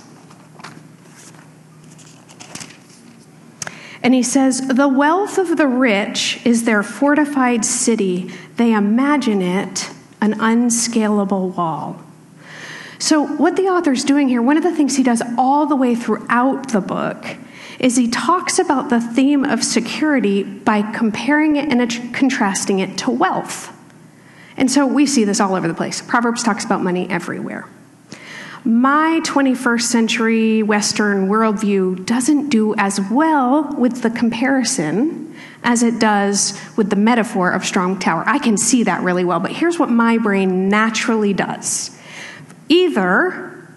And 4.06 4.14
he 4.14 4.23
says, 4.23 4.61
The 4.61 4.87
wealth 4.87 5.37
of 5.37 5.56
the 5.56 5.67
rich 5.67 6.38
is 6.47 6.62
their 6.62 6.85
fortified 6.85 7.64
city. 7.64 8.31
They 8.55 8.73
imagine 8.73 9.43
it 9.43 9.91
an 10.20 10.41
unscalable 10.41 11.49
wall. 11.49 12.00
So, 13.00 13.26
what 13.26 13.56
the 13.56 13.64
author's 13.64 14.05
doing 14.05 14.29
here, 14.29 14.41
one 14.41 14.56
of 14.56 14.62
the 14.62 14.70
things 14.70 14.97
he 14.97 15.03
does 15.03 15.25
all 15.37 15.67
the 15.67 15.75
way 15.75 15.97
throughout 15.97 16.69
the 16.69 16.81
book, 16.81 17.37
is 17.81 17.97
he 17.97 18.08
talks 18.08 18.61
about 18.61 18.91
the 18.91 19.00
theme 19.00 19.44
of 19.44 19.64
security 19.64 20.44
by 20.44 20.82
comparing 20.82 21.56
it 21.56 21.69
and 21.73 22.14
contrasting 22.14 22.79
it 22.79 22.97
to 22.99 23.11
wealth. 23.11 23.76
And 24.56 24.70
so 24.70 24.87
we 24.87 25.06
see 25.06 25.25
this 25.25 25.41
all 25.41 25.56
over 25.56 25.67
the 25.67 25.75
place. 25.75 26.00
Proverbs 26.00 26.44
talks 26.44 26.64
about 26.64 26.81
money 26.81 27.11
everywhere 27.11 27.69
my 28.67 29.21
21st 29.23 29.83
century 29.83 30.63
Western 30.65 31.29
worldview 31.29 32.05
doesn't 32.05 32.49
do 32.49 32.75
as 32.77 33.01
well 33.13 33.73
with 33.79 34.03
the 34.03 34.11
comparison 34.11 35.33
as 35.63 35.85
it 35.85 36.01
does 36.01 36.61
with 36.77 36.91
the 36.91 36.97
metaphor 36.97 37.53
of 37.53 37.65
strong 37.65 37.97
tower. 37.97 38.25
I 38.27 38.41
can 38.41 38.57
see 38.57 38.83
that 38.83 39.03
really 39.03 39.25
well, 39.25 39.39
but 39.39 39.53
here's 39.53 39.79
what 39.79 39.89
my 39.89 40.19
brain 40.19 40.69
naturally 40.69 41.33
does 41.33 41.97
either 42.69 43.69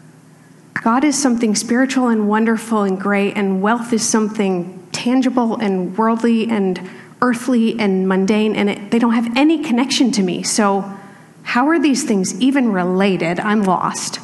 God 0.74 1.04
is 1.04 1.22
something 1.22 1.54
spiritual 1.54 2.08
and 2.08 2.28
wonderful 2.28 2.82
and 2.82 3.00
great, 3.00 3.38
and 3.38 3.62
wealth 3.62 3.94
is 3.94 4.08
something 4.08 4.88
tangible 4.92 5.56
and 5.58 5.96
worldly 6.00 6.50
and 6.50 6.90
earthly 7.22 7.80
and 7.80 8.08
mundane, 8.08 8.56
and 8.56 8.72
it, 8.72 8.90
they 8.90 8.98
don't 8.98 9.14
have 9.14 9.38
any 9.38 9.64
connection 9.64 10.10
to 10.14 10.24
me. 10.24 10.42
So, 10.42 10.98
how 11.44 11.68
are 11.68 11.80
these 11.80 12.04
things 12.06 12.40
even 12.42 12.72
related? 12.72 13.40
I'm 13.40 13.62
lost. 13.62 14.20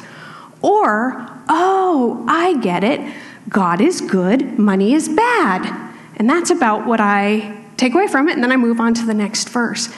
Or, 0.62 1.28
oh, 1.48 2.24
I 2.28 2.56
get 2.58 2.84
it. 2.84 3.00
God 3.48 3.80
is 3.80 4.00
good, 4.00 4.58
money 4.58 4.94
is 4.94 5.08
bad. 5.08 5.94
And 6.16 6.28
that's 6.28 6.50
about 6.50 6.86
what 6.86 7.00
I 7.00 7.62
take 7.76 7.94
away 7.94 8.08
from 8.08 8.28
it, 8.28 8.32
and 8.32 8.42
then 8.42 8.52
I 8.52 8.56
move 8.56 8.80
on 8.80 8.94
to 8.94 9.06
the 9.06 9.14
next 9.14 9.48
verse. 9.50 9.92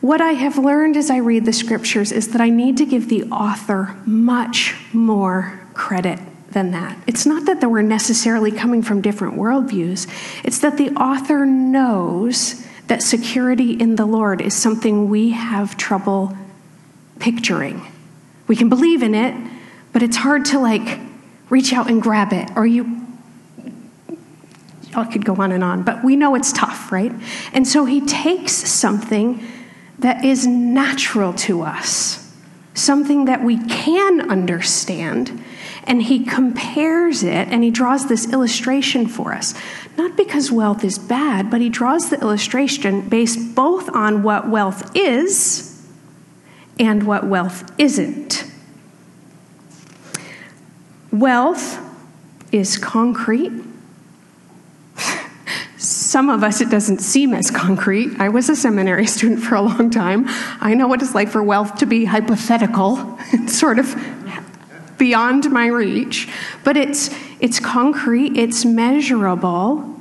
What 0.00 0.20
I 0.20 0.32
have 0.32 0.58
learned 0.58 0.96
as 0.96 1.10
I 1.10 1.18
read 1.18 1.44
the 1.44 1.52
scriptures 1.52 2.12
is 2.12 2.28
that 2.28 2.40
I 2.40 2.48
need 2.48 2.76
to 2.78 2.86
give 2.86 3.08
the 3.08 3.24
author 3.24 3.96
much 4.04 4.74
more 4.92 5.60
credit 5.74 6.18
than 6.50 6.70
that. 6.72 6.96
It's 7.06 7.26
not 7.26 7.46
that 7.46 7.60
were 7.68 7.82
necessarily 7.82 8.50
coming 8.50 8.82
from 8.82 9.00
different 9.00 9.36
worldviews, 9.36 10.08
it's 10.44 10.58
that 10.60 10.76
the 10.76 10.90
author 10.90 11.46
knows 11.46 12.66
that 12.88 13.02
security 13.02 13.72
in 13.72 13.96
the 13.96 14.04
Lord 14.04 14.40
is 14.40 14.54
something 14.54 15.08
we 15.08 15.30
have 15.30 15.76
trouble 15.76 16.36
picturing. 17.18 17.86
We 18.48 18.56
can 18.56 18.68
believe 18.68 19.02
in 19.02 19.14
it, 19.14 19.34
but 19.92 20.02
it's 20.02 20.16
hard 20.16 20.44
to 20.46 20.58
like 20.58 21.00
reach 21.50 21.72
out 21.72 21.88
and 21.88 22.00
grab 22.00 22.32
it 22.32 22.50
or 22.56 22.66
you 22.66 23.02
I 24.94 25.04
could 25.04 25.24
go 25.24 25.36
on 25.36 25.52
and 25.52 25.64
on, 25.64 25.82
but 25.84 26.04
we 26.04 26.16
know 26.16 26.34
it's 26.34 26.52
tough, 26.52 26.92
right? 26.92 27.12
And 27.52 27.66
so 27.66 27.84
he 27.84 28.00
takes 28.02 28.52
something 28.52 29.42
that 29.98 30.24
is 30.24 30.46
natural 30.46 31.32
to 31.32 31.62
us, 31.62 32.34
something 32.74 33.24
that 33.26 33.42
we 33.42 33.56
can 33.68 34.30
understand, 34.30 35.42
and 35.84 36.02
he 36.02 36.24
compares 36.24 37.22
it 37.22 37.48
and 37.48 37.64
he 37.64 37.70
draws 37.70 38.08
this 38.08 38.32
illustration 38.32 39.06
for 39.06 39.32
us. 39.32 39.54
Not 39.96 40.16
because 40.16 40.52
wealth 40.52 40.84
is 40.84 40.98
bad, 40.98 41.50
but 41.50 41.60
he 41.60 41.68
draws 41.68 42.10
the 42.10 42.20
illustration 42.20 43.08
based 43.08 43.54
both 43.54 43.88
on 43.90 44.22
what 44.22 44.48
wealth 44.48 44.94
is 44.94 45.86
and 46.78 47.04
what 47.04 47.26
wealth 47.26 47.70
isn't. 47.78 48.51
Wealth 51.12 51.78
is 52.50 52.78
concrete, 52.78 53.52
Some 55.82 56.30
of 56.30 56.44
us, 56.44 56.60
it 56.60 56.70
doesn't 56.70 57.00
seem 57.00 57.34
as 57.34 57.50
concrete. 57.50 58.20
I 58.20 58.28
was 58.28 58.48
a 58.48 58.54
seminary 58.54 59.06
student 59.16 59.42
for 59.42 59.56
a 59.56 59.62
long 59.62 59.90
time. 59.90 60.26
I 60.60 60.74
know 60.74 60.86
what 60.86 61.02
it's 61.02 61.14
like 61.14 61.28
for 61.28 61.42
wealth 61.42 61.78
to 61.78 61.86
be 61.86 62.04
hypothetical, 62.04 63.18
it's 63.32 63.58
sort 63.58 63.80
of 63.80 63.96
beyond 64.96 65.50
my 65.50 65.66
reach. 65.66 66.28
But 66.62 66.76
it's, 66.76 67.10
it's 67.40 67.58
concrete, 67.58 68.36
it's 68.36 68.64
measurable, 68.64 70.00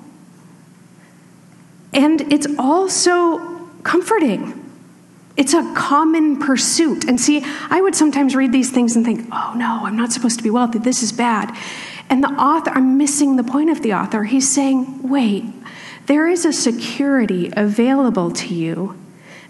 and 1.94 2.22
it's 2.32 2.48
also 2.60 3.40
comforting. 3.82 4.61
It's 5.38 5.54
a 5.54 5.74
common 5.76 6.38
pursuit. 6.40 7.06
And 7.06 7.20
see, 7.20 7.42
I 7.70 7.82
would 7.82 7.96
sometimes 7.96 8.36
read 8.36 8.52
these 8.52 8.72
things 8.72 8.96
and 8.96 9.06
think, 9.06 9.28
oh 9.32 9.54
no, 9.56 9.82
I'm 9.84 9.96
not 9.96 10.12
supposed 10.12 10.38
to 10.38 10.44
be 10.44 10.50
wealthy. 10.50 10.80
This 10.80 11.04
is 11.04 11.12
bad. 11.12 11.56
And 12.10 12.24
the 12.24 12.30
author, 12.30 12.72
I'm 12.72 12.98
missing 12.98 13.38
the 13.38 13.44
point 13.44 13.70
of 13.70 13.82
the 13.82 13.94
author. 13.94 14.26
He's 14.26 14.50
saying, 14.50 15.08
wait, 15.08 15.46
there 16.08 16.28
is 16.28 16.46
a 16.46 16.52
security 16.52 17.52
available 17.56 18.32
to 18.32 18.54
you 18.54 19.00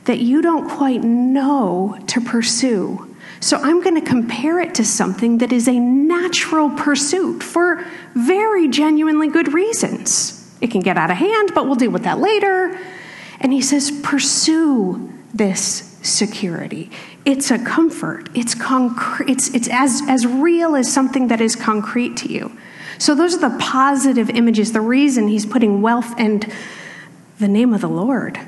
that 0.06 0.20
you 0.20 0.42
don't 0.42 0.70
quite 0.70 1.04
know 1.04 1.98
to 2.08 2.22
pursue. 2.22 3.16
So 3.40 3.58
I'm 3.58 3.82
going 3.82 3.96
to 3.96 4.08
compare 4.08 4.60
it 4.60 4.76
to 4.76 4.86
something 4.86 5.40
that 5.40 5.52
is 5.52 5.68
a 5.68 5.80
natural 5.80 6.70
pursuit 6.70 7.42
for 7.42 7.84
very 8.14 8.68
genuinely 8.68 9.30
good 9.30 9.54
reasons. 9.54 10.38
It 10.62 10.70
can 10.70 10.82
get 10.82 10.98
out 10.98 11.10
of 11.10 11.18
hand, 11.18 11.52
but 11.56 11.66
we'll 11.66 11.76
deal 11.76 11.90
with 11.90 12.04
that 12.04 12.20
later. 12.20 12.80
And 13.40 13.52
he 13.52 13.62
says, 13.62 13.90
pursue 14.04 15.12
this 15.34 15.98
security. 16.02 16.90
It's 17.26 17.52
a 17.52 17.60
comfort. 17.60 18.30
It's 18.34 18.56
concrete. 18.56 19.30
It's, 19.32 19.54
it's 19.54 19.68
as, 19.70 20.02
as 20.08 20.26
real 20.26 20.76
as 20.76 20.92
something 20.92 21.28
that 21.28 21.42
is 21.42 21.56
concrete 21.56 22.18
to 22.18 22.32
you. 22.32 22.58
So 22.98 23.16
those 23.16 23.36
are 23.36 23.50
the 23.50 23.58
positive 23.60 24.30
images, 24.30 24.74
the 24.74 24.82
reason 24.82 25.28
he's 25.28 25.46
putting 25.46 25.82
wealth 25.82 26.14
and 26.18 26.52
the 27.40 27.48
name 27.48 27.74
of 27.74 27.82
the 27.82 27.90
Lord 27.90 28.40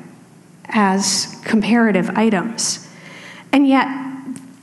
as 0.65 1.39
comparative 1.43 2.09
items. 2.11 2.87
And 3.51 3.67
yet, 3.67 3.87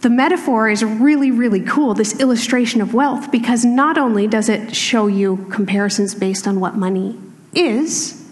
the 0.01 0.11
metaphor 0.11 0.69
is 0.69 0.83
really, 0.83 1.31
really 1.31 1.61
cool, 1.61 1.95
this 1.95 2.19
illustration 2.21 2.81
of 2.81 2.95
wealth, 2.95 3.31
because 3.31 3.65
not 3.65 3.99
only 3.99 4.27
does 4.27 4.49
it 4.49 4.75
show 4.75 5.07
you 5.09 5.47
comparisons 5.51 6.15
based 6.15 6.47
on 6.47 6.59
what 6.59 6.75
money 6.75 7.19
is, 7.53 8.25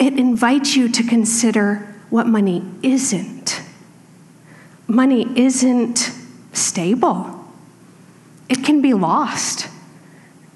it 0.00 0.14
invites 0.14 0.74
you 0.74 0.88
to 0.88 1.02
consider 1.02 1.93
what 2.14 2.28
money 2.28 2.62
isn't. 2.84 3.60
Money 4.86 5.26
isn't 5.36 6.12
stable, 6.52 7.44
it 8.48 8.62
can 8.64 8.80
be 8.80 8.94
lost. 8.94 9.68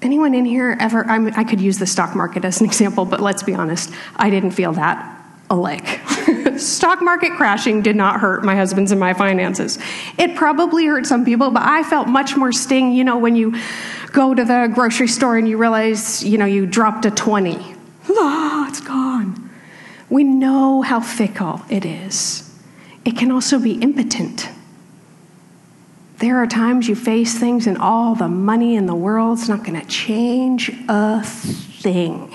Anyone 0.01 0.33
in 0.33 0.45
here 0.45 0.77
ever? 0.79 1.05
I'm, 1.05 1.27
i 1.35 1.43
could 1.43 1.59
use 1.59 1.77
the 1.77 1.85
stock 1.85 2.15
market 2.15 2.45
as 2.45 2.61
an 2.61 2.65
example, 2.65 3.03
but 3.03 3.19
let's 3.19 3.43
be 3.43 3.53
honest, 3.53 3.91
I 4.15 4.29
didn't 4.29 4.51
feel 4.51 4.71
that 4.71 5.17
a 5.49 5.55
lick. 5.57 5.99
stock 6.57 7.01
market 7.01 7.33
crashing 7.33 7.81
did 7.81 7.97
not 7.97 8.21
hurt 8.21 8.45
my 8.45 8.55
husband's 8.55 8.91
and 8.91 8.99
my 9.01 9.13
finances. 9.13 9.79
It 10.17 10.37
probably 10.37 10.85
hurt 10.85 11.05
some 11.05 11.25
people, 11.25 11.51
but 11.51 11.63
I 11.63 11.83
felt 11.83 12.07
much 12.07 12.37
more 12.37 12.53
sting, 12.53 12.93
you 12.93 13.03
know, 13.03 13.17
when 13.17 13.35
you 13.35 13.61
go 14.13 14.33
to 14.33 14.45
the 14.45 14.71
grocery 14.73 15.09
store 15.09 15.37
and 15.37 15.45
you 15.45 15.57
realize, 15.57 16.23
you 16.23 16.37
know, 16.37 16.45
you 16.45 16.65
dropped 16.65 17.05
a 17.05 17.11
20. 17.11 17.75
Ah, 18.11 18.67
it's 18.67 18.81
gone. 18.81 19.38
We 20.09 20.23
know 20.23 20.81
how 20.81 20.99
fickle 20.99 21.61
it 21.69 21.85
is. 21.85 22.49
It 23.05 23.17
can 23.17 23.31
also 23.31 23.59
be 23.59 23.73
impotent. 23.73 24.49
There 26.17 26.37
are 26.37 26.47
times 26.47 26.87
you 26.87 26.95
face 26.95 27.37
things 27.37 27.65
and 27.67 27.77
all 27.77 28.15
the 28.15 28.27
money 28.27 28.75
in 28.75 28.87
the 28.87 28.95
world's 28.95 29.47
not 29.47 29.63
going 29.63 29.79
to 29.79 29.87
change 29.87 30.69
a 30.89 31.21
thing. 31.23 32.33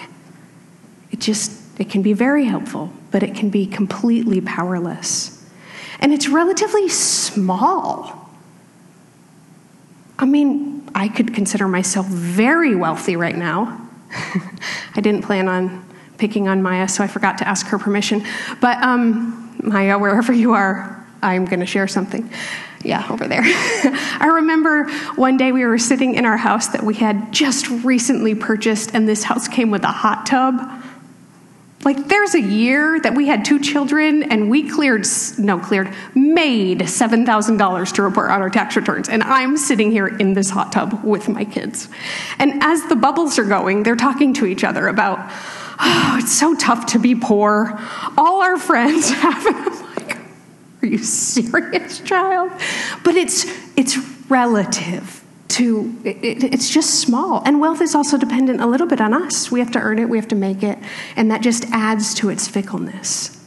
It 1.11 1.21
just 1.21 1.61
it 1.79 1.91
can 1.91 2.03
be 2.03 2.13
very 2.13 2.45
helpful, 2.45 2.93
but 3.11 3.23
it 3.23 3.35
can 3.35 3.51
be 3.51 3.67
completely 3.67 4.41
powerless. 4.41 5.45
And 6.01 6.13
it's 6.13 6.29
relatively 6.29 6.89
small. 6.89 8.31
I 10.19 10.25
mean, 10.25 10.89
I 10.95 11.09
could 11.09 11.35
consider 11.35 11.67
myself 11.67 12.07
very 12.07 12.75
wealthy 12.75 13.17
right 13.17 13.37
now. 13.37 13.89
I 14.95 15.01
didn't 15.01 15.23
plan 15.23 15.49
on 15.49 15.85
picking 16.25 16.49
on 16.49 16.63
Maya, 16.63 16.89
so 16.89 17.05
I 17.05 17.07
forgot 17.07 17.37
to 17.37 17.47
ask 17.47 17.67
her 17.67 17.79
permission. 17.79 18.25
But 18.59 18.83
um, 18.83 19.55
Maya, 19.63 19.99
wherever 19.99 20.33
you 20.33 20.55
are, 20.55 21.07
I'm 21.23 21.45
going 21.45 21.61
to 21.61 21.67
share 21.67 21.87
something. 21.87 22.31
Yeah, 22.83 23.07
over 23.11 23.29
there. 23.29 23.43
I 23.45 24.31
remember 24.37 24.91
one 25.17 25.37
day 25.37 25.53
we 25.53 25.67
were 25.67 25.77
sitting 25.77 26.15
in 26.15 26.25
our 26.25 26.39
house 26.39 26.69
that 26.69 26.83
we 26.83 26.95
had 26.95 27.31
just 27.31 27.69
recently 27.69 28.35
purchased, 28.35 28.95
and 28.95 29.07
this 29.07 29.23
house 29.23 29.49
came 29.49 29.71
with 29.71 29.85
a 29.85 29.89
hot 29.89 30.25
tub. 30.25 30.55
Like, 31.85 32.09
there's 32.09 32.35
a 32.35 32.41
year 32.41 32.99
that 33.01 33.15
we 33.15 33.27
had 33.27 33.45
two 33.45 33.61
children, 33.61 34.23
and 34.23 34.49
we 34.49 34.71
cleared, 34.71 35.07
no, 35.39 35.59
cleared, 35.59 35.93
made 36.15 36.79
$7,000 36.79 37.93
to 37.93 38.03
report 38.03 38.31
on 38.31 38.41
our 38.41 38.49
tax 38.49 38.77
returns. 38.77 39.11
And 39.11 39.23
I'm 39.23 39.59
sitting 39.59 39.91
here 39.91 40.07
in 40.07 40.33
this 40.33 40.49
hot 40.49 40.73
tub 40.73 41.05
with 41.05 41.29
my 41.29 41.45
kids. 41.45 41.91
And 42.39 42.63
as 42.63 42.83
the 42.87 42.97
bubbles 42.97 43.39
are 43.39 43.45
going, 43.45 43.83
they're 43.83 43.95
talking 43.95 44.33
to 44.35 44.47
each 44.47 44.65
other 44.65 44.89
about, 44.89 45.31
oh, 45.79 46.17
it's 46.21 46.33
so 46.33 46.55
tough 46.55 46.87
to 46.87 46.99
be 46.99 47.15
poor. 47.15 47.79
All 48.17 48.43
our 48.43 48.57
friends 48.57 49.11
have 49.23 49.47
it. 49.47 49.55
I'm 49.55 49.95
like, 49.97 50.19
are 50.83 50.87
you 50.87 50.99
serious, 50.99 52.01
child? 52.01 52.53
But 53.03 53.15
it's, 53.15 53.47
it's 53.77 53.97
relative 54.29 55.25
to, 55.49 55.97
it, 56.05 56.45
it's 56.45 56.69
just 56.69 57.01
small. 57.01 57.43
And 57.45 57.61
wealth 57.61 57.81
is 57.81 57.95
also 57.95 58.19
dependent 58.19 58.61
a 58.61 58.67
little 58.67 58.87
bit 58.87 59.01
on 59.01 59.15
us. 59.15 59.51
We 59.51 59.61
have 59.61 59.71
to 59.73 59.79
earn 59.79 59.99
it, 59.99 60.09
we 60.09 60.19
have 60.19 60.29
to 60.29 60.35
make 60.35 60.63
it, 60.63 60.79
and 61.17 61.31
that 61.31 61.43
just 61.43 61.67
adds 61.71 62.15
to 62.15 62.31
its 62.31 62.49
fickleness. 62.49 63.41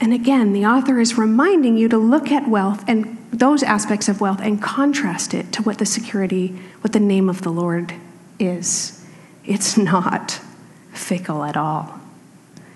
And 0.00 0.12
again, 0.12 0.52
the 0.52 0.66
author 0.66 0.98
is 0.98 1.16
reminding 1.16 1.76
you 1.76 1.88
to 1.88 1.98
look 1.98 2.32
at 2.32 2.48
wealth 2.48 2.82
and 2.88 3.18
those 3.30 3.62
aspects 3.62 4.08
of 4.08 4.20
wealth 4.20 4.40
and 4.42 4.60
contrast 4.60 5.32
it 5.32 5.52
to 5.52 5.62
what 5.62 5.78
the 5.78 5.86
security, 5.86 6.48
what 6.80 6.92
the 6.92 7.00
name 7.00 7.28
of 7.28 7.42
the 7.42 7.50
Lord 7.50 7.94
is. 8.38 9.04
It's 9.44 9.76
not 9.76 10.40
fickle 10.92 11.44
at 11.44 11.56
all. 11.56 12.00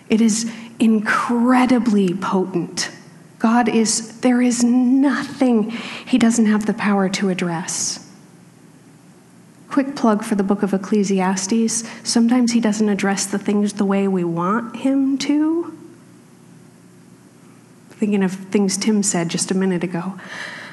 It 0.09 0.21
is 0.21 0.51
incredibly 0.79 2.15
potent. 2.15 2.91
God 3.39 3.69
is, 3.69 4.21
there 4.21 4.41
is 4.41 4.65
nothing 4.65 5.71
he 5.71 6.19
doesn't 6.19 6.47
have 6.47 6.67
the 6.67 6.75
power 6.75 7.09
to 7.11 7.29
address. 7.29 8.03
Quick 9.69 9.95
plug 9.95 10.25
for 10.25 10.37
the 10.37 10.43
book 10.43 10.63
of 10.63 10.73
Ecclesiastes. 10.73 11.85
Sometimes 12.03 12.53
he 12.53 12.61
doesn't 12.61 12.89
address 12.89 13.27
the 13.27 13.39
things 13.39 13.75
the 13.75 13.85
way 13.85 14.09
we 14.09 14.25
want 14.25 14.77
him 14.77 15.19
to. 15.19 15.77
Thinking 17.91 18.23
of 18.23 18.33
things 18.33 18.77
Tim 18.77 19.03
said 19.03 19.29
just 19.29 19.51
a 19.51 19.55
minute 19.55 19.83
ago. 19.83 20.19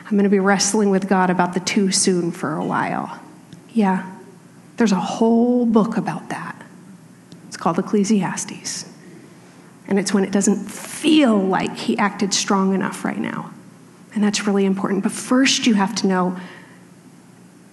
I'm 0.05 0.11
going 0.11 0.23
to 0.23 0.29
be 0.29 0.39
wrestling 0.39 0.89
with 0.89 1.09
God 1.09 1.29
about 1.29 1.53
the 1.53 1.59
too 1.59 1.91
soon 1.91 2.31
for 2.31 2.55
a 2.55 2.65
while. 2.65 3.19
Yeah, 3.73 4.09
there's 4.77 4.91
a 4.91 4.95
whole 4.95 5.65
book 5.65 5.97
about 5.97 6.29
that 6.29 6.52
called 7.63 7.79
Ecclesiastes. 7.79 8.91
And 9.87 9.97
it's 9.97 10.13
when 10.13 10.25
it 10.25 10.31
doesn't 10.31 10.69
feel 10.69 11.39
like 11.39 11.77
he 11.77 11.97
acted 11.97 12.33
strong 12.33 12.73
enough 12.73 13.05
right 13.05 13.17
now. 13.17 13.53
And 14.13 14.21
that's 14.21 14.45
really 14.45 14.65
important. 14.65 15.01
But 15.01 15.13
first, 15.13 15.65
you 15.65 15.73
have 15.75 15.95
to 15.95 16.07
know 16.07 16.37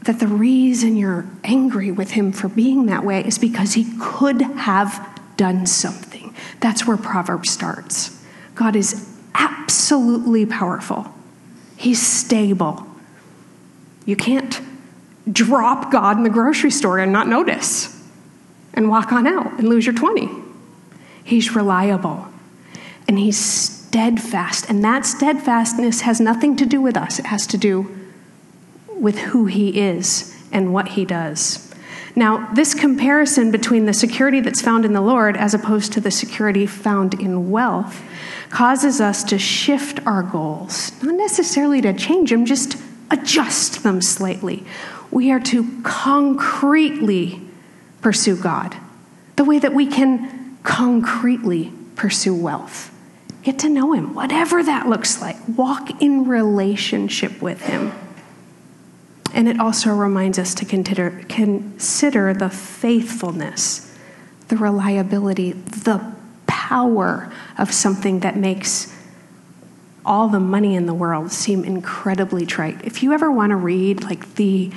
that 0.05 0.21
the 0.21 0.29
reason 0.29 0.97
you're 0.97 1.29
angry 1.43 1.91
with 1.91 2.13
him 2.13 2.31
for 2.31 2.49
being 2.49 2.87
that 2.87 3.05
way 3.05 3.27
is 3.27 3.37
because 3.37 3.75
he 3.75 3.93
could 4.01 4.41
have 4.41 5.21
done 5.37 5.67
something. 5.67 6.37
That's 6.61 6.87
where 6.87 6.97
Proverbs 6.97 7.51
starts. 7.51 8.17
God 8.55 8.77
is 8.77 9.13
absolutely 9.35 10.47
powerful, 10.47 11.13
he's 11.77 12.01
stable. 12.01 12.87
You 14.07 14.15
can't 14.15 14.61
drop 15.31 15.91
God 15.91 16.17
in 16.17 16.23
the 16.23 16.31
grocery 16.31 16.71
store 16.71 16.99
and 16.99 17.13
not 17.13 17.27
notice 17.27 18.00
and 18.75 18.89
walk 18.89 19.13
on 19.13 19.27
out 19.27 19.59
and 19.59 19.69
lose 19.69 19.87
your 19.87 19.95
20. 19.95 20.29
He's 21.25 21.55
reliable 21.55 22.27
and 23.09 23.19
he's 23.19 23.39
steadfast. 23.39 24.69
And 24.71 24.85
that 24.85 25.05
steadfastness 25.05 26.03
has 26.03 26.21
nothing 26.21 26.57
to 26.57 26.67
do 26.67 26.81
with 26.81 26.97
us, 26.97 27.19
it 27.19 27.27
has 27.27 27.47
to 27.49 27.59
do 27.59 27.97
with 28.89 29.19
who 29.19 29.47
he 29.47 29.81
is 29.81 30.37
and 30.53 30.73
what 30.73 30.89
he 30.89 31.05
does. 31.05 31.75
Now, 32.17 32.53
this 32.55 32.75
comparison 32.75 33.51
between 33.51 33.87
the 33.87 33.93
security 33.93 34.41
that's 34.41 34.61
found 34.61 34.85
in 34.85 34.93
the 34.93 35.01
Lord 35.01 35.37
as 35.37 35.55
opposed 35.55 35.93
to 35.93 36.01
the 36.01 36.11
security 36.11 36.67
found 36.67 37.15
in 37.15 37.51
wealth 37.51 38.03
causes 38.51 39.01
us 39.01 39.23
to 39.25 39.39
shift 39.39 40.05
our 40.07 40.23
goals, 40.23 40.93
not 41.03 41.15
necessarily 41.15 41.81
to 41.81 41.93
change 41.93 42.31
them, 42.31 42.45
just 42.45 42.77
adjust 43.11 43.83
them 43.85 44.03
slightly. 44.03 44.65
We 45.11 45.31
are 45.31 45.41
to 45.41 45.81
concretely 45.83 47.41
pursue 48.01 48.37
God, 48.37 48.77
the 49.37 49.45
way 49.45 49.59
that 49.59 49.75
we 49.75 49.87
can 49.87 50.59
concretely 50.63 51.73
pursue 51.97 52.35
wealth. 52.35 52.95
Get 53.43 53.59
to 53.61 53.69
know 53.69 53.93
Him, 53.93 54.15
whatever 54.15 54.63
that 54.63 54.89
looks 54.89 55.21
like. 55.21 55.37
Walk 55.57 56.03
in 56.03 56.27
relationship 56.27 57.41
with 57.41 57.63
Him. 57.63 57.93
And 59.33 59.49
it 59.49 59.61
also 59.61 59.91
reminds 59.91 60.39
us 60.39 60.55
to 60.57 60.65
consider, 60.65 61.25
consider 61.29 62.35
the 62.35 62.51
faithfulness, 62.51 63.97
the 64.49 64.57
reliability, 64.57 65.53
the 65.53 66.15
power 66.47 67.33
of 67.57 67.73
something 67.73 68.21
that 68.21 68.37
makes 68.37 68.95
all 70.05 70.29
the 70.29 70.41
money 70.41 70.75
in 70.75 70.87
the 70.87 70.95
world 70.95 71.31
seem 71.31 71.65
incredibly 71.65 72.47
trite. 72.47 72.85
If 72.85 73.03
you 73.03 73.13
ever 73.13 73.31
want 73.31 73.51
to 73.51 73.57
read 73.57 74.03
like 74.03 74.35
the 74.35 74.73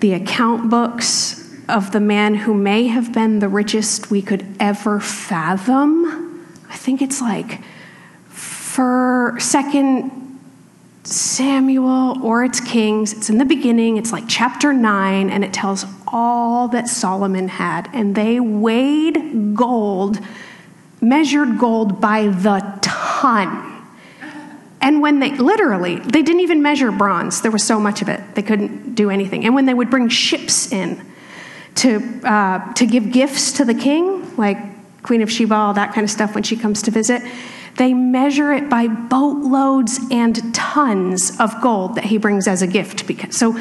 the 0.00 0.12
account 0.12 0.68
books 0.68 1.45
of 1.68 1.92
the 1.92 2.00
man 2.00 2.34
who 2.34 2.54
may 2.54 2.86
have 2.86 3.12
been 3.12 3.40
the 3.40 3.48
richest 3.48 4.10
we 4.10 4.22
could 4.22 4.46
ever 4.60 5.00
fathom, 5.00 6.46
I 6.68 6.76
think 6.76 7.02
it's 7.02 7.20
like 7.20 7.62
for 8.28 9.36
second 9.38 10.26
Samuel 11.06 12.20
or 12.22 12.44
it's 12.44 12.60
Kings. 12.60 13.12
It's 13.12 13.30
in 13.30 13.38
the 13.38 13.44
beginning, 13.44 13.96
it's 13.96 14.12
like 14.12 14.24
chapter 14.28 14.72
9, 14.72 15.30
and 15.30 15.44
it 15.44 15.52
tells 15.52 15.86
all 16.06 16.68
that 16.68 16.88
Solomon 16.88 17.48
had. 17.48 17.88
And 17.92 18.14
they 18.14 18.40
weighed 18.40 19.54
gold, 19.54 20.18
measured 21.00 21.58
gold 21.58 22.00
by 22.00 22.28
the 22.28 22.78
ton. 22.82 23.72
And 24.80 25.00
when 25.00 25.20
they, 25.20 25.30
literally, 25.36 25.96
they 25.96 26.22
didn't 26.22 26.40
even 26.40 26.62
measure 26.62 26.90
bronze. 26.92 27.40
There 27.40 27.50
was 27.50 27.64
so 27.64 27.80
much 27.80 28.02
of 28.02 28.08
it, 28.08 28.20
they 28.34 28.42
couldn't 28.42 28.94
do 28.94 29.10
anything. 29.10 29.44
And 29.44 29.54
when 29.54 29.66
they 29.66 29.74
would 29.74 29.90
bring 29.90 30.08
ships 30.08 30.72
in 30.72 31.00
to, 31.76 32.20
uh, 32.24 32.72
to 32.74 32.86
give 32.86 33.12
gifts 33.12 33.52
to 33.52 33.64
the 33.64 33.74
king, 33.74 34.36
like 34.36 34.58
Queen 35.02 35.22
of 35.22 35.30
Sheba, 35.30 35.54
all 35.54 35.74
that 35.74 35.94
kind 35.94 36.04
of 36.04 36.10
stuff 36.10 36.34
when 36.34 36.42
she 36.42 36.56
comes 36.56 36.82
to 36.82 36.90
visit, 36.90 37.22
they 37.76 37.94
measure 37.94 38.52
it 38.52 38.68
by 38.68 38.88
boatloads 38.88 40.00
and 40.10 40.54
tons 40.54 41.38
of 41.38 41.60
gold 41.60 41.94
that 41.94 42.04
he 42.04 42.18
brings 42.18 42.48
as 42.48 42.62
a 42.62 42.66
gift. 42.66 43.06
Because, 43.06 43.36
so, 43.36 43.58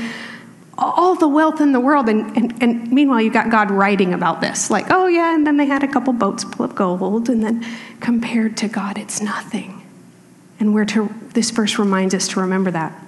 all 0.78 1.16
the 1.16 1.28
wealth 1.28 1.62
in 1.62 1.72
the 1.72 1.80
world, 1.80 2.10
and, 2.10 2.36
and, 2.36 2.64
and 2.64 2.92
meanwhile, 2.92 3.22
you 3.22 3.32
got 3.32 3.50
God 3.50 3.72
writing 3.72 4.14
about 4.14 4.42
this. 4.42 4.70
Like, 4.70 4.88
oh, 4.90 5.08
yeah, 5.08 5.36
and 5.36 5.46
then 5.46 5.58
they 5.58 5.66
had 5.66 5.84
a 5.84 5.88
couple 5.88 6.14
boats 6.14 6.44
full 6.44 6.66
of 6.66 6.76
gold, 6.76 7.30
and 7.30 7.44
then 7.44 7.66
compared 8.00 8.58
to 8.58 8.68
God, 8.68 8.98
it's 8.98 9.22
nothing. 9.22 9.82
And 10.60 10.74
we're 10.74 10.86
to, 10.86 11.14
this 11.34 11.52
verse 11.52 11.78
reminds 11.78 12.14
us 12.14 12.28
to 12.30 12.40
remember 12.40 12.72
that. 12.72 13.05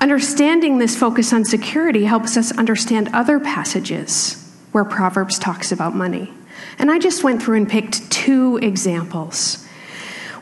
Understanding 0.00 0.78
this 0.78 0.96
focus 0.96 1.32
on 1.32 1.44
security 1.44 2.04
helps 2.04 2.36
us 2.36 2.56
understand 2.56 3.10
other 3.12 3.40
passages 3.40 4.34
where 4.72 4.84
Proverbs 4.84 5.38
talks 5.38 5.72
about 5.72 5.94
money. 5.94 6.32
And 6.78 6.90
I 6.90 6.98
just 6.98 7.24
went 7.24 7.42
through 7.42 7.56
and 7.56 7.68
picked 7.68 8.10
two 8.10 8.58
examples 8.58 9.64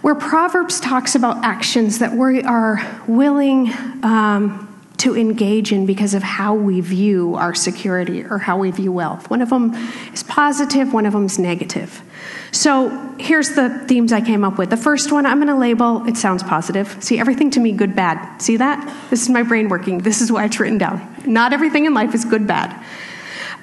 where 0.02 0.14
Proverbs 0.14 0.78
talks 0.78 1.14
about 1.14 1.42
actions 1.42 1.98
that 1.98 2.12
we 2.12 2.42
are 2.42 2.80
willing 3.08 3.72
um, 4.04 4.65
to 4.98 5.16
engage 5.16 5.72
in 5.72 5.84
because 5.84 6.14
of 6.14 6.22
how 6.22 6.54
we 6.54 6.80
view 6.80 7.34
our 7.34 7.54
security 7.54 8.24
or 8.24 8.38
how 8.38 8.58
we 8.58 8.70
view 8.70 8.90
wealth. 8.90 9.28
One 9.28 9.42
of 9.42 9.50
them 9.50 9.74
is 10.12 10.22
positive, 10.22 10.92
one 10.92 11.04
of 11.06 11.12
them 11.12 11.26
is 11.26 11.38
negative. 11.38 12.02
So 12.50 12.88
here's 13.18 13.50
the 13.50 13.68
themes 13.86 14.12
I 14.12 14.20
came 14.20 14.42
up 14.42 14.56
with. 14.56 14.70
The 14.70 14.76
first 14.76 15.12
one 15.12 15.26
I'm 15.26 15.38
going 15.38 15.48
to 15.48 15.56
label, 15.56 16.06
it 16.06 16.16
sounds 16.16 16.42
positive. 16.42 16.96
See, 17.02 17.18
everything 17.18 17.50
to 17.52 17.60
me, 17.60 17.72
good, 17.72 17.94
bad. 17.94 18.40
See 18.40 18.56
that? 18.56 19.10
This 19.10 19.22
is 19.22 19.28
my 19.28 19.42
brain 19.42 19.68
working. 19.68 19.98
This 19.98 20.20
is 20.22 20.32
why 20.32 20.46
it's 20.46 20.58
written 20.58 20.78
down. 20.78 21.14
Not 21.26 21.52
everything 21.52 21.84
in 21.84 21.92
life 21.92 22.14
is 22.14 22.24
good, 22.24 22.46
bad. 22.46 22.82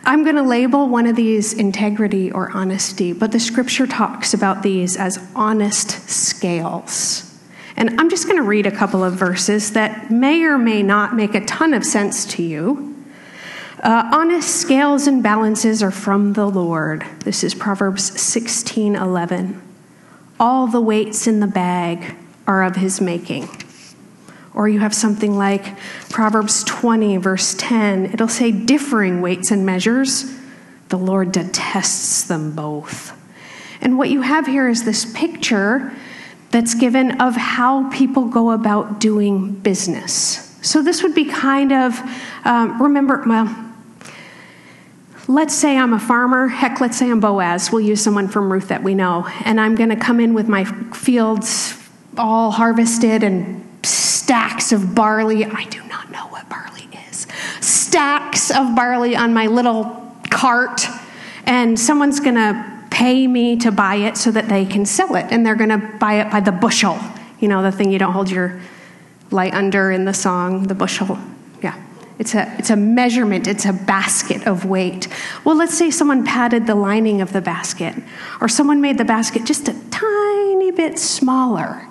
I'm 0.05 0.23
going 0.23 0.35
to 0.35 0.43
label 0.43 0.89
one 0.89 1.07
of 1.07 1.15
these 1.15 1.53
integrity 1.53 2.29
or 2.29 2.51
honesty, 2.51 3.13
but 3.13 3.31
the 3.31 3.39
scripture 3.39 3.87
talks 3.87 4.33
about 4.33 4.61
these 4.61 4.97
as 4.97 5.17
honest 5.33 6.09
scales. 6.09 7.32
And 7.75 7.99
I'm 7.99 8.09
just 8.09 8.25
going 8.25 8.37
to 8.37 8.43
read 8.43 8.65
a 8.65 8.71
couple 8.71 9.03
of 9.03 9.13
verses 9.13 9.73
that 9.73 10.11
may 10.11 10.43
or 10.43 10.57
may 10.57 10.83
not 10.83 11.15
make 11.15 11.33
a 11.35 11.43
ton 11.45 11.73
of 11.73 11.83
sense 11.83 12.25
to 12.25 12.43
you. 12.43 12.93
Uh, 13.81 14.09
honest 14.13 14.55
scales 14.61 15.07
and 15.07 15.21
balances 15.21 15.83
are 15.83 15.91
from 15.91 16.33
the 16.33 16.45
Lord. 16.45 17.05
This 17.25 17.43
is 17.43 17.53
Proverbs 17.53 18.19
16 18.21 18.95
11. 18.95 19.61
All 20.39 20.67
the 20.67 20.79
weights 20.79 21.27
in 21.27 21.39
the 21.39 21.47
bag 21.47 22.15
are 22.47 22.63
of 22.63 22.75
his 22.75 23.01
making. 23.01 23.49
Or 24.53 24.69
you 24.69 24.79
have 24.79 24.93
something 24.93 25.35
like 25.35 25.77
Proverbs 26.09 26.63
20, 26.63 27.17
verse 27.17 27.55
10. 27.57 28.13
It'll 28.13 28.27
say 28.27 28.51
differing 28.51 29.21
weights 29.21 29.51
and 29.51 29.65
measures. 29.65 30.33
The 30.89 30.97
Lord 30.97 31.31
detests 31.31 32.23
them 32.23 32.55
both. 32.55 33.19
And 33.81 33.97
what 33.97 34.09
you 34.09 34.21
have 34.21 34.45
here 34.45 34.69
is 34.69 34.85
this 34.85 35.11
picture 35.13 35.91
that's 36.53 36.75
given 36.75 37.19
of 37.19 37.35
how 37.35 37.89
people 37.89 38.25
go 38.25 38.51
about 38.51 38.99
doing 38.99 39.51
business. 39.51 40.55
So 40.61 40.83
this 40.83 41.01
would 41.01 41.15
be 41.15 41.25
kind 41.25 41.73
of, 41.73 41.99
um, 42.45 42.79
remember, 42.79 43.23
well, 43.25 43.73
let's 45.27 45.55
say 45.55 45.75
I'm 45.75 45.93
a 45.93 45.99
farmer. 45.99 46.47
Heck, 46.47 46.79
let's 46.79 46.95
say 46.95 47.09
I'm 47.09 47.19
Boaz. 47.19 47.71
We'll 47.71 47.81
use 47.81 48.03
someone 48.03 48.27
from 48.27 48.53
Ruth 48.53 48.67
that 48.67 48.83
we 48.83 48.93
know. 48.93 49.27
And 49.45 49.59
I'm 49.59 49.73
going 49.73 49.89
to 49.89 49.95
come 49.95 50.19
in 50.19 50.35
with 50.35 50.47
my 50.47 50.63
fields 50.93 51.75
all 52.19 52.51
harvested 52.51 53.23
and 53.23 53.67
stacks 53.83 54.71
of 54.71 54.93
barley. 54.93 55.45
I 55.45 55.65
do 55.65 55.83
not 55.85 56.11
know 56.11 56.27
what 56.27 56.47
barley 56.49 56.87
is. 57.09 57.25
Stacks 57.61 58.51
of 58.51 58.75
barley 58.75 59.15
on 59.15 59.33
my 59.33 59.47
little 59.47 60.15
cart, 60.29 60.85
and 61.47 61.79
someone's 61.79 62.19
going 62.19 62.35
to 62.35 62.72
pay 62.93 63.25
me 63.25 63.57
to 63.57 63.71
buy 63.71 63.95
it 63.95 64.15
so 64.15 64.29
that 64.29 64.47
they 64.47 64.65
can 64.65 64.85
sell 64.85 65.15
it, 65.15 65.25
and 65.31 65.43
they're 65.43 65.55
going 65.55 65.71
to 65.71 65.97
buy 65.97 66.21
it 66.21 66.31
by 66.31 66.39
the 66.39 66.51
bushel. 66.51 66.99
You 67.39 67.47
know, 67.47 67.63
the 67.63 67.71
thing 67.71 67.91
you 67.91 67.97
don't 67.97 68.13
hold 68.13 68.29
your 68.29 68.61
light 69.31 69.53
under 69.53 69.91
in 69.91 70.05
the 70.05 70.13
song, 70.13 70.67
the 70.67 70.75
bushel. 70.75 71.17
Yeah. 71.63 71.75
It's 72.19 72.35
a, 72.35 72.55
it's 72.59 72.69
a 72.69 72.75
measurement, 72.75 73.47
it's 73.47 73.65
a 73.65 73.73
basket 73.73 74.45
of 74.45 74.65
weight. 74.65 75.07
Well, 75.43 75.55
let's 75.57 75.75
say 75.75 75.89
someone 75.89 76.23
padded 76.23 76.67
the 76.67 76.75
lining 76.75 77.19
of 77.19 77.33
the 77.33 77.41
basket, 77.41 77.95
or 78.39 78.47
someone 78.47 78.79
made 78.79 78.99
the 78.99 79.05
basket 79.05 79.43
just 79.43 79.67
a 79.67 79.73
tiny 79.89 80.71
bit 80.71 80.99
smaller 80.99 81.87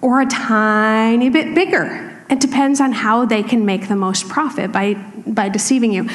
or 0.00 0.22
a 0.22 0.26
tiny 0.26 1.28
bit 1.28 1.54
bigger. 1.54 2.24
It 2.30 2.40
depends 2.40 2.80
on 2.80 2.92
how 2.92 3.26
they 3.26 3.42
can 3.42 3.66
make 3.66 3.88
the 3.88 3.96
most 3.96 4.28
profit 4.28 4.72
by, 4.72 4.94
by 5.26 5.48
deceiving 5.50 5.92
you. 5.92 6.08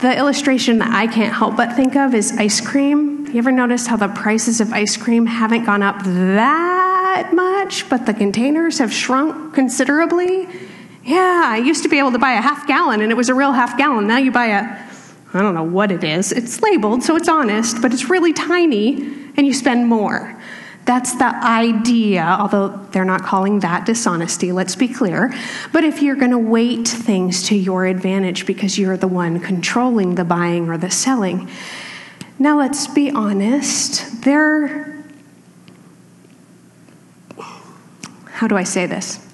The 0.00 0.16
illustration 0.16 0.78
that 0.78 0.92
I 0.94 1.06
can't 1.06 1.34
help 1.34 1.56
but 1.56 1.76
think 1.76 1.94
of 1.94 2.14
is 2.14 2.32
ice 2.38 2.58
cream. 2.58 3.26
You 3.26 3.36
ever 3.36 3.52
notice 3.52 3.86
how 3.86 3.96
the 3.96 4.08
prices 4.08 4.58
of 4.58 4.72
ice 4.72 4.96
cream 4.96 5.26
haven't 5.26 5.66
gone 5.66 5.82
up 5.82 6.02
that 6.04 7.32
much, 7.34 7.86
but 7.90 8.06
the 8.06 8.14
containers 8.14 8.78
have 8.78 8.90
shrunk 8.90 9.52
considerably? 9.52 10.48
Yeah, 11.04 11.42
I 11.44 11.58
used 11.58 11.82
to 11.82 11.90
be 11.90 11.98
able 11.98 12.12
to 12.12 12.18
buy 12.18 12.32
a 12.32 12.40
half 12.40 12.66
gallon 12.66 13.02
and 13.02 13.12
it 13.12 13.14
was 13.14 13.28
a 13.28 13.34
real 13.34 13.52
half 13.52 13.76
gallon. 13.76 14.06
Now 14.06 14.16
you 14.16 14.32
buy 14.32 14.46
a, 14.46 14.62
I 15.34 15.42
don't 15.42 15.54
know 15.54 15.64
what 15.64 15.92
it 15.92 16.02
is. 16.02 16.32
It's 16.32 16.62
labeled, 16.62 17.02
so 17.02 17.14
it's 17.14 17.28
honest, 17.28 17.82
but 17.82 17.92
it's 17.92 18.08
really 18.08 18.32
tiny 18.32 19.02
and 19.36 19.46
you 19.46 19.52
spend 19.52 19.86
more. 19.86 20.40
That's 20.86 21.14
the 21.16 21.36
idea, 21.44 22.22
although 22.22 22.68
they're 22.90 23.04
not 23.04 23.22
calling 23.22 23.60
that 23.60 23.86
dishonesty, 23.86 24.50
let's 24.50 24.74
be 24.74 24.88
clear. 24.88 25.32
But 25.72 25.84
if 25.84 26.02
you're 26.02 26.16
going 26.16 26.30
to 26.30 26.38
weight 26.38 26.88
things 26.88 27.42
to 27.44 27.54
your 27.54 27.86
advantage 27.86 28.46
because 28.46 28.78
you're 28.78 28.96
the 28.96 29.06
one 29.08 29.40
controlling 29.40 30.14
the 30.14 30.24
buying 30.24 30.68
or 30.68 30.78
the 30.78 30.90
selling. 30.90 31.48
Now, 32.38 32.58
let's 32.58 32.86
be 32.86 33.10
honest, 33.10 34.22
there. 34.22 35.04
How 38.24 38.48
do 38.48 38.56
I 38.56 38.64
say 38.64 38.86
this? 38.86 39.26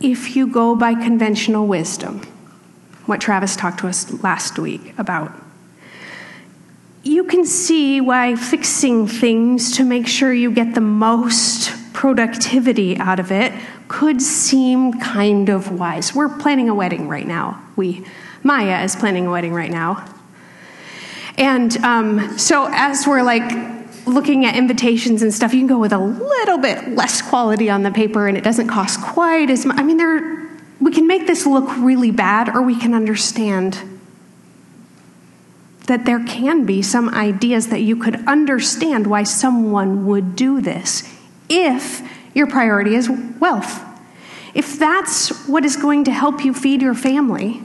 If 0.00 0.34
you 0.34 0.48
go 0.48 0.74
by 0.74 0.94
conventional 0.94 1.66
wisdom, 1.66 2.22
what 3.06 3.20
Travis 3.20 3.54
talked 3.54 3.78
to 3.80 3.86
us 3.86 4.22
last 4.24 4.58
week 4.58 4.92
about, 4.98 5.32
you 7.04 7.24
can 7.24 7.44
see 7.44 8.00
why 8.00 8.34
fixing 8.34 9.06
things 9.06 9.76
to 9.76 9.84
make 9.84 10.06
sure 10.06 10.32
you 10.32 10.50
get 10.50 10.74
the 10.74 10.80
most 10.80 11.70
productivity 11.92 12.96
out 12.96 13.20
of 13.20 13.30
it 13.30 13.52
could 13.88 14.20
seem 14.20 14.98
kind 15.00 15.50
of 15.50 15.78
wise. 15.78 16.14
We're 16.14 16.30
planning 16.30 16.70
a 16.70 16.74
wedding 16.74 17.06
right 17.06 17.26
now. 17.26 17.62
We, 17.76 18.06
Maya 18.42 18.82
is 18.82 18.96
planning 18.96 19.26
a 19.26 19.30
wedding 19.30 19.52
right 19.52 19.70
now. 19.70 20.10
And 21.36 21.76
um, 21.78 22.38
so 22.38 22.68
as 22.70 23.06
we're 23.06 23.22
like 23.22 23.52
looking 24.06 24.46
at 24.46 24.56
invitations 24.56 25.22
and 25.22 25.32
stuff, 25.32 25.52
you 25.52 25.60
can 25.60 25.66
go 25.66 25.78
with 25.78 25.92
a 25.92 25.98
little 25.98 26.58
bit 26.58 26.88
less 26.90 27.20
quality 27.20 27.68
on 27.68 27.82
the 27.82 27.90
paper 27.90 28.28
and 28.28 28.36
it 28.36 28.44
doesn't 28.44 28.68
cost 28.68 29.00
quite 29.02 29.50
as 29.50 29.66
much. 29.66 29.78
I 29.78 29.82
mean, 29.82 29.98
there, 29.98 30.48
we 30.80 30.90
can 30.90 31.06
make 31.06 31.26
this 31.26 31.44
look 31.44 31.68
really 31.78 32.10
bad 32.10 32.48
or 32.48 32.62
we 32.62 32.78
can 32.78 32.94
understand 32.94 33.93
that 35.86 36.04
there 36.04 36.22
can 36.24 36.64
be 36.64 36.82
some 36.82 37.08
ideas 37.10 37.68
that 37.68 37.80
you 37.80 37.96
could 37.96 38.26
understand 38.26 39.06
why 39.06 39.22
someone 39.22 40.06
would 40.06 40.34
do 40.34 40.60
this 40.60 41.02
if 41.48 42.02
your 42.34 42.46
priority 42.46 42.94
is 42.94 43.10
wealth. 43.38 43.82
If 44.54 44.78
that's 44.78 45.46
what 45.46 45.64
is 45.64 45.76
going 45.76 46.04
to 46.04 46.12
help 46.12 46.44
you 46.44 46.54
feed 46.54 46.80
your 46.80 46.94
family, 46.94 47.60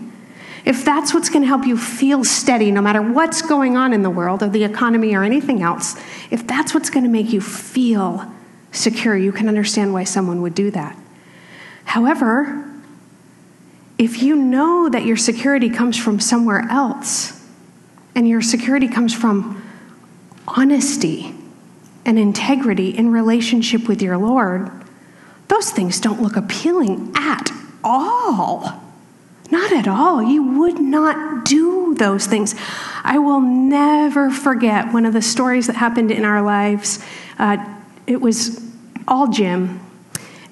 if 0.65 0.84
that's 0.84 1.13
what's 1.13 1.29
going 1.29 1.43
to 1.43 1.47
help 1.47 1.65
you 1.65 1.77
feel 1.77 2.23
steady 2.23 2.71
no 2.71 2.82
matter 2.82 3.01
what's 3.01 3.41
going 3.41 3.77
on 3.77 3.93
in 3.93 4.01
the 4.03 4.10
world 4.10 4.43
or 4.43 4.49
the 4.49 4.63
economy 4.63 5.15
or 5.15 5.23
anything 5.23 5.62
else, 5.62 5.95
if 6.29 6.45
that's 6.45 6.73
what's 6.73 6.89
going 6.89 7.03
to 7.03 7.10
make 7.10 7.32
you 7.32 7.39
feel 7.39 8.32
secure, 8.71 9.15
you 9.15 9.32
can 9.32 9.47
understand 9.47 9.93
why 9.93 10.03
someone 10.03 10.41
would 10.41 10.53
do 10.53 10.69
that. 10.71 10.97
However, 11.86 12.65
if 13.97 14.21
you 14.21 14.36
know 14.36 14.89
that 14.89 15.05
your 15.05 15.17
security 15.17 15.69
comes 15.69 15.97
from 15.97 16.19
somewhere 16.19 16.67
else, 16.69 17.38
and 18.15 18.27
your 18.27 18.41
security 18.41 18.87
comes 18.87 19.13
from 19.13 19.63
honesty 20.47 21.33
and 22.05 22.17
integrity 22.17 22.89
in 22.89 23.11
relationship 23.11 23.87
with 23.87 24.01
your 24.01 24.17
Lord, 24.17 24.71
those 25.47 25.71
things 25.71 25.99
don't 25.99 26.21
look 26.21 26.35
appealing 26.35 27.11
at 27.15 27.51
all. 27.83 28.81
Not 29.51 29.71
at 29.71 29.87
all. 29.87 30.21
You 30.21 30.59
would 30.59 30.79
not 30.79 31.45
do 31.45 31.95
those 31.95 32.27
things. 32.27 32.55
I 33.03 33.17
will 33.17 33.41
never 33.41 34.29
forget 34.29 34.93
one 34.93 35.05
of 35.05 35.13
the 35.13 35.21
stories 35.21 35.67
that 35.67 35.75
happened 35.75 36.11
in 36.11 36.23
our 36.23 36.41
lives. 36.41 37.03
Uh, 37.37 37.57
it 38.05 38.21
was 38.21 38.63
all 39.07 39.27
Jim, 39.27 39.79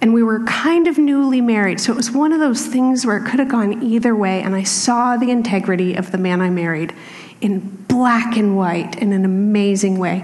and 0.01 0.13
we 0.13 0.23
were 0.23 0.43
kind 0.45 0.87
of 0.87 0.97
newly 0.97 1.41
married. 1.41 1.79
So 1.79 1.91
it 1.91 1.95
was 1.95 2.11
one 2.11 2.33
of 2.33 2.39
those 2.39 2.65
things 2.65 3.05
where 3.05 3.17
it 3.17 3.25
could 3.25 3.39
have 3.39 3.49
gone 3.49 3.83
either 3.83 4.15
way, 4.15 4.41
and 4.41 4.55
I 4.55 4.63
saw 4.63 5.15
the 5.15 5.29
integrity 5.29 5.95
of 5.95 6.11
the 6.11 6.17
man 6.17 6.41
I 6.41 6.49
married 6.49 6.93
in 7.41 7.60
black 7.88 8.38
and 8.38 8.58
white 8.58 8.97
in 8.97 9.13
an 9.13 9.26
amazing 9.26 10.00
way. 10.00 10.23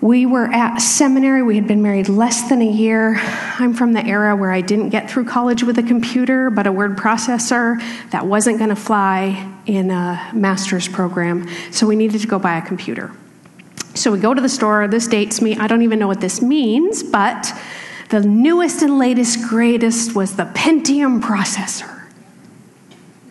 We 0.00 0.24
were 0.24 0.46
at 0.46 0.78
seminary. 0.78 1.42
We 1.42 1.56
had 1.56 1.68
been 1.68 1.82
married 1.82 2.08
less 2.08 2.48
than 2.48 2.62
a 2.62 2.70
year. 2.70 3.16
I'm 3.58 3.74
from 3.74 3.92
the 3.92 4.02
era 4.04 4.34
where 4.34 4.50
I 4.50 4.62
didn't 4.62 4.88
get 4.88 5.10
through 5.10 5.26
college 5.26 5.62
with 5.62 5.78
a 5.78 5.82
computer, 5.82 6.48
but 6.48 6.66
a 6.66 6.72
word 6.72 6.96
processor 6.96 7.78
that 8.10 8.26
wasn't 8.26 8.56
going 8.56 8.70
to 8.70 8.76
fly 8.76 9.46
in 9.66 9.90
a 9.90 10.30
master's 10.32 10.88
program. 10.88 11.46
So 11.70 11.86
we 11.86 11.96
needed 11.96 12.22
to 12.22 12.26
go 12.26 12.38
buy 12.38 12.56
a 12.56 12.62
computer. 12.62 13.12
So 13.94 14.10
we 14.10 14.18
go 14.18 14.32
to 14.32 14.40
the 14.40 14.48
store. 14.48 14.88
This 14.88 15.06
dates 15.06 15.42
me. 15.42 15.56
I 15.56 15.66
don't 15.66 15.82
even 15.82 15.98
know 15.98 16.08
what 16.08 16.22
this 16.22 16.40
means, 16.40 17.02
but 17.02 17.52
the 18.08 18.20
newest 18.20 18.80
and 18.80 18.98
latest, 18.98 19.46
greatest 19.48 20.14
was 20.14 20.36
the 20.36 20.44
Pentium 20.44 21.20
processor. 21.20 21.99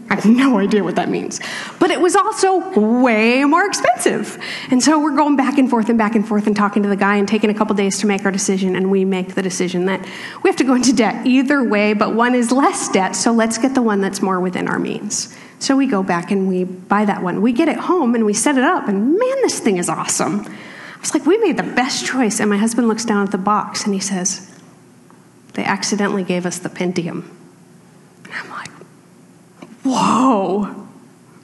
I 0.09 0.15
have 0.15 0.25
no 0.25 0.57
idea 0.57 0.83
what 0.83 0.95
that 0.95 1.09
means. 1.09 1.39
But 1.79 1.91
it 1.91 2.01
was 2.01 2.15
also 2.15 2.79
way 2.79 3.43
more 3.45 3.65
expensive. 3.65 4.43
And 4.71 4.81
so 4.81 4.99
we're 4.99 5.15
going 5.15 5.35
back 5.35 5.57
and 5.57 5.69
forth 5.69 5.89
and 5.89 5.97
back 5.97 6.15
and 6.15 6.27
forth 6.27 6.47
and 6.47 6.55
talking 6.55 6.81
to 6.83 6.89
the 6.89 6.95
guy 6.95 7.17
and 7.17 7.27
taking 7.27 7.49
a 7.49 7.53
couple 7.53 7.75
days 7.75 7.99
to 7.99 8.07
make 8.07 8.25
our 8.25 8.31
decision. 8.31 8.75
And 8.75 8.89
we 8.89 9.05
make 9.05 9.35
the 9.35 9.43
decision 9.43 9.85
that 9.85 10.03
we 10.43 10.49
have 10.49 10.57
to 10.57 10.63
go 10.63 10.73
into 10.73 10.93
debt 10.93 11.27
either 11.27 11.63
way, 11.63 11.93
but 11.93 12.15
one 12.15 12.33
is 12.33 12.51
less 12.51 12.89
debt, 12.89 13.15
so 13.15 13.31
let's 13.31 13.57
get 13.57 13.75
the 13.75 13.81
one 13.81 14.01
that's 14.01 14.21
more 14.21 14.39
within 14.39 14.67
our 14.67 14.79
means. 14.79 15.35
So 15.59 15.75
we 15.75 15.87
go 15.87 16.03
back 16.03 16.31
and 16.31 16.47
we 16.47 16.63
buy 16.63 17.05
that 17.05 17.21
one. 17.21 17.41
We 17.41 17.53
get 17.53 17.67
it 17.67 17.77
home 17.77 18.15
and 18.15 18.25
we 18.25 18.33
set 18.33 18.57
it 18.57 18.63
up, 18.63 18.87
and 18.87 19.17
man, 19.17 19.41
this 19.41 19.59
thing 19.59 19.77
is 19.77 19.89
awesome. 19.89 20.45
I 20.45 21.01
was 21.01 21.13
like, 21.13 21.25
we 21.25 21.37
made 21.37 21.57
the 21.57 21.63
best 21.63 22.05
choice. 22.05 22.39
And 22.39 22.49
my 22.49 22.57
husband 22.57 22.87
looks 22.87 23.05
down 23.05 23.23
at 23.23 23.31
the 23.31 23.37
box 23.37 23.85
and 23.85 23.93
he 23.93 24.01
says, 24.01 24.45
they 25.53 25.63
accidentally 25.63 26.23
gave 26.23 26.45
us 26.45 26.59
the 26.59 26.69
Pentium. 26.69 27.23
Whoa, 29.91 30.87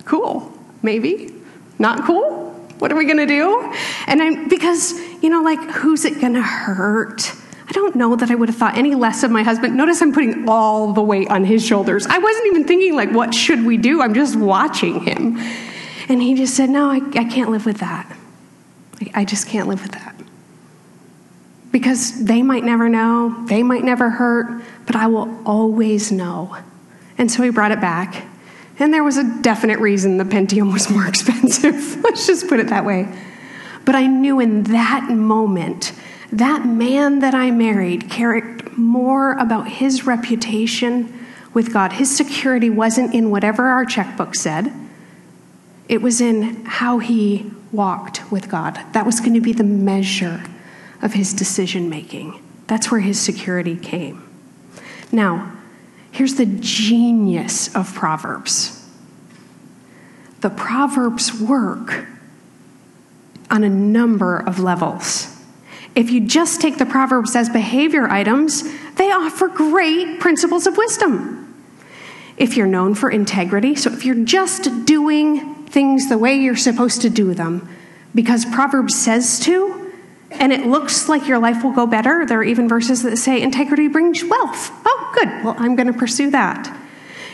cool, 0.05 0.53
maybe, 0.83 1.33
not 1.79 2.03
cool. 2.05 2.51
What 2.77 2.91
are 2.91 2.95
we 2.95 3.05
going 3.05 3.17
to 3.17 3.25
do? 3.25 3.73
And 4.05 4.21
I'm, 4.21 4.49
because, 4.49 4.93
you 5.23 5.29
know, 5.29 5.41
like, 5.41 5.59
who's 5.71 6.05
it 6.05 6.21
going 6.21 6.33
to 6.33 6.41
hurt? 6.41 7.33
I 7.67 7.71
don't 7.71 7.95
know 7.95 8.15
that 8.15 8.29
I 8.29 8.35
would 8.35 8.49
have 8.49 8.57
thought 8.57 8.77
any 8.77 8.93
less 8.93 9.23
of 9.23 9.31
my 9.31 9.41
husband. 9.41 9.75
Notice 9.75 10.01
I'm 10.01 10.13
putting 10.13 10.47
all 10.47 10.93
the 10.93 11.01
weight 11.01 11.29
on 11.29 11.43
his 11.43 11.65
shoulders. 11.65 12.05
I 12.05 12.19
wasn't 12.19 12.45
even 12.47 12.65
thinking, 12.65 12.95
like, 12.95 13.11
what 13.11 13.33
should 13.33 13.65
we 13.65 13.77
do? 13.77 14.01
I'm 14.01 14.13
just 14.13 14.35
watching 14.35 15.01
him. 15.01 15.37
And 16.07 16.21
he 16.21 16.35
just 16.35 16.53
said, 16.53 16.69
no, 16.69 16.91
I, 16.91 16.97
I 17.15 17.23
can't 17.23 17.49
live 17.49 17.65
with 17.65 17.79
that. 17.79 18.15
I, 19.01 19.21
I 19.21 19.25
just 19.25 19.47
can't 19.47 19.67
live 19.67 19.81
with 19.81 19.93
that. 19.93 20.15
Because 21.71 22.23
they 22.23 22.43
might 22.43 22.63
never 22.63 22.87
know, 22.87 23.45
they 23.47 23.63
might 23.63 23.83
never 23.83 24.11
hurt, 24.11 24.63
but 24.85 24.95
I 24.95 25.07
will 25.07 25.41
always 25.45 26.11
know. 26.11 26.55
And 27.17 27.31
so 27.31 27.41
he 27.41 27.49
brought 27.49 27.71
it 27.71 27.81
back. 27.81 28.27
And 28.77 28.93
there 28.93 29.03
was 29.03 29.17
a 29.17 29.41
definite 29.41 29.79
reason 29.79 30.17
the 30.17 30.25
Pentium 30.25 30.71
was 30.73 30.89
more 30.89 31.07
expensive. 31.07 31.97
Let's 32.03 32.27
just 32.27 32.47
put 32.47 32.59
it 32.59 32.67
that 32.67 32.85
way. 32.85 33.07
But 33.85 33.95
I 33.95 34.07
knew 34.07 34.39
in 34.39 34.63
that 34.63 35.09
moment, 35.09 35.93
that 36.31 36.65
man 36.65 37.19
that 37.19 37.35
I 37.35 37.51
married 37.51 38.09
cared 38.09 38.77
more 38.77 39.33
about 39.33 39.67
his 39.67 40.05
reputation 40.05 41.25
with 41.53 41.71
God. 41.71 41.93
His 41.93 42.15
security 42.15 42.69
wasn't 42.69 43.13
in 43.13 43.29
whatever 43.29 43.67
our 43.67 43.85
checkbook 43.85 44.35
said, 44.35 44.73
it 45.87 46.01
was 46.01 46.19
in 46.19 46.65
how 46.65 46.99
he 46.99 47.51
walked 47.71 48.29
with 48.31 48.49
God. 48.49 48.79
That 48.93 49.05
was 49.05 49.19
going 49.19 49.35
to 49.35 49.41
be 49.41 49.53
the 49.53 49.63
measure 49.63 50.43
of 51.01 51.13
his 51.13 51.33
decision 51.33 51.89
making. 51.89 52.41
That's 52.67 52.89
where 52.89 53.01
his 53.01 53.19
security 53.19 53.77
came. 53.77 54.27
Now, 55.11 55.54
Here's 56.15 56.35
the 56.35 56.45
genius 56.45 57.75
of 57.75 57.93
Proverbs 57.93 58.81
the 60.39 60.49
Proverbs 60.49 61.33
work 61.41 62.07
on 63.51 63.65
a 63.65 63.69
number 63.69 64.37
of 64.37 64.59
levels. 64.59 65.35
If 65.93 66.11
you 66.11 66.25
just 66.25 66.61
take 66.61 66.77
the 66.77 66.85
Proverbs 66.85 67.35
as 67.35 67.49
behavior 67.49 68.07
items, 68.07 68.63
they 68.95 69.11
offer 69.11 69.49
great 69.49 70.21
principles 70.21 70.67
of 70.67 70.77
wisdom. 70.77 71.53
If 72.37 72.55
you're 72.55 72.65
known 72.65 72.95
for 72.95 73.09
integrity, 73.09 73.75
so 73.75 73.91
if 73.91 74.05
you're 74.05 74.23
just 74.23 74.85
doing 74.85 75.65
things 75.65 76.07
the 76.07 76.17
way 76.17 76.37
you're 76.37 76.55
supposed 76.55 77.01
to 77.01 77.09
do 77.09 77.33
them 77.33 77.67
because 78.13 78.45
Proverbs 78.45 78.95
says 78.95 79.37
to, 79.41 79.84
and 80.31 80.51
it 80.51 80.65
looks 80.65 81.07
like 81.07 81.27
your 81.27 81.39
life 81.39 81.63
will 81.63 81.71
go 81.71 81.85
better. 81.85 82.25
There 82.25 82.39
are 82.39 82.43
even 82.43 82.67
verses 82.67 83.03
that 83.03 83.17
say 83.17 83.41
integrity 83.41 83.87
brings 83.87 84.23
wealth. 84.23 84.71
Oh, 84.85 85.11
good. 85.13 85.27
Well, 85.43 85.55
I'm 85.57 85.75
going 85.75 85.87
to 85.87 85.97
pursue 85.97 86.31
that. 86.31 86.75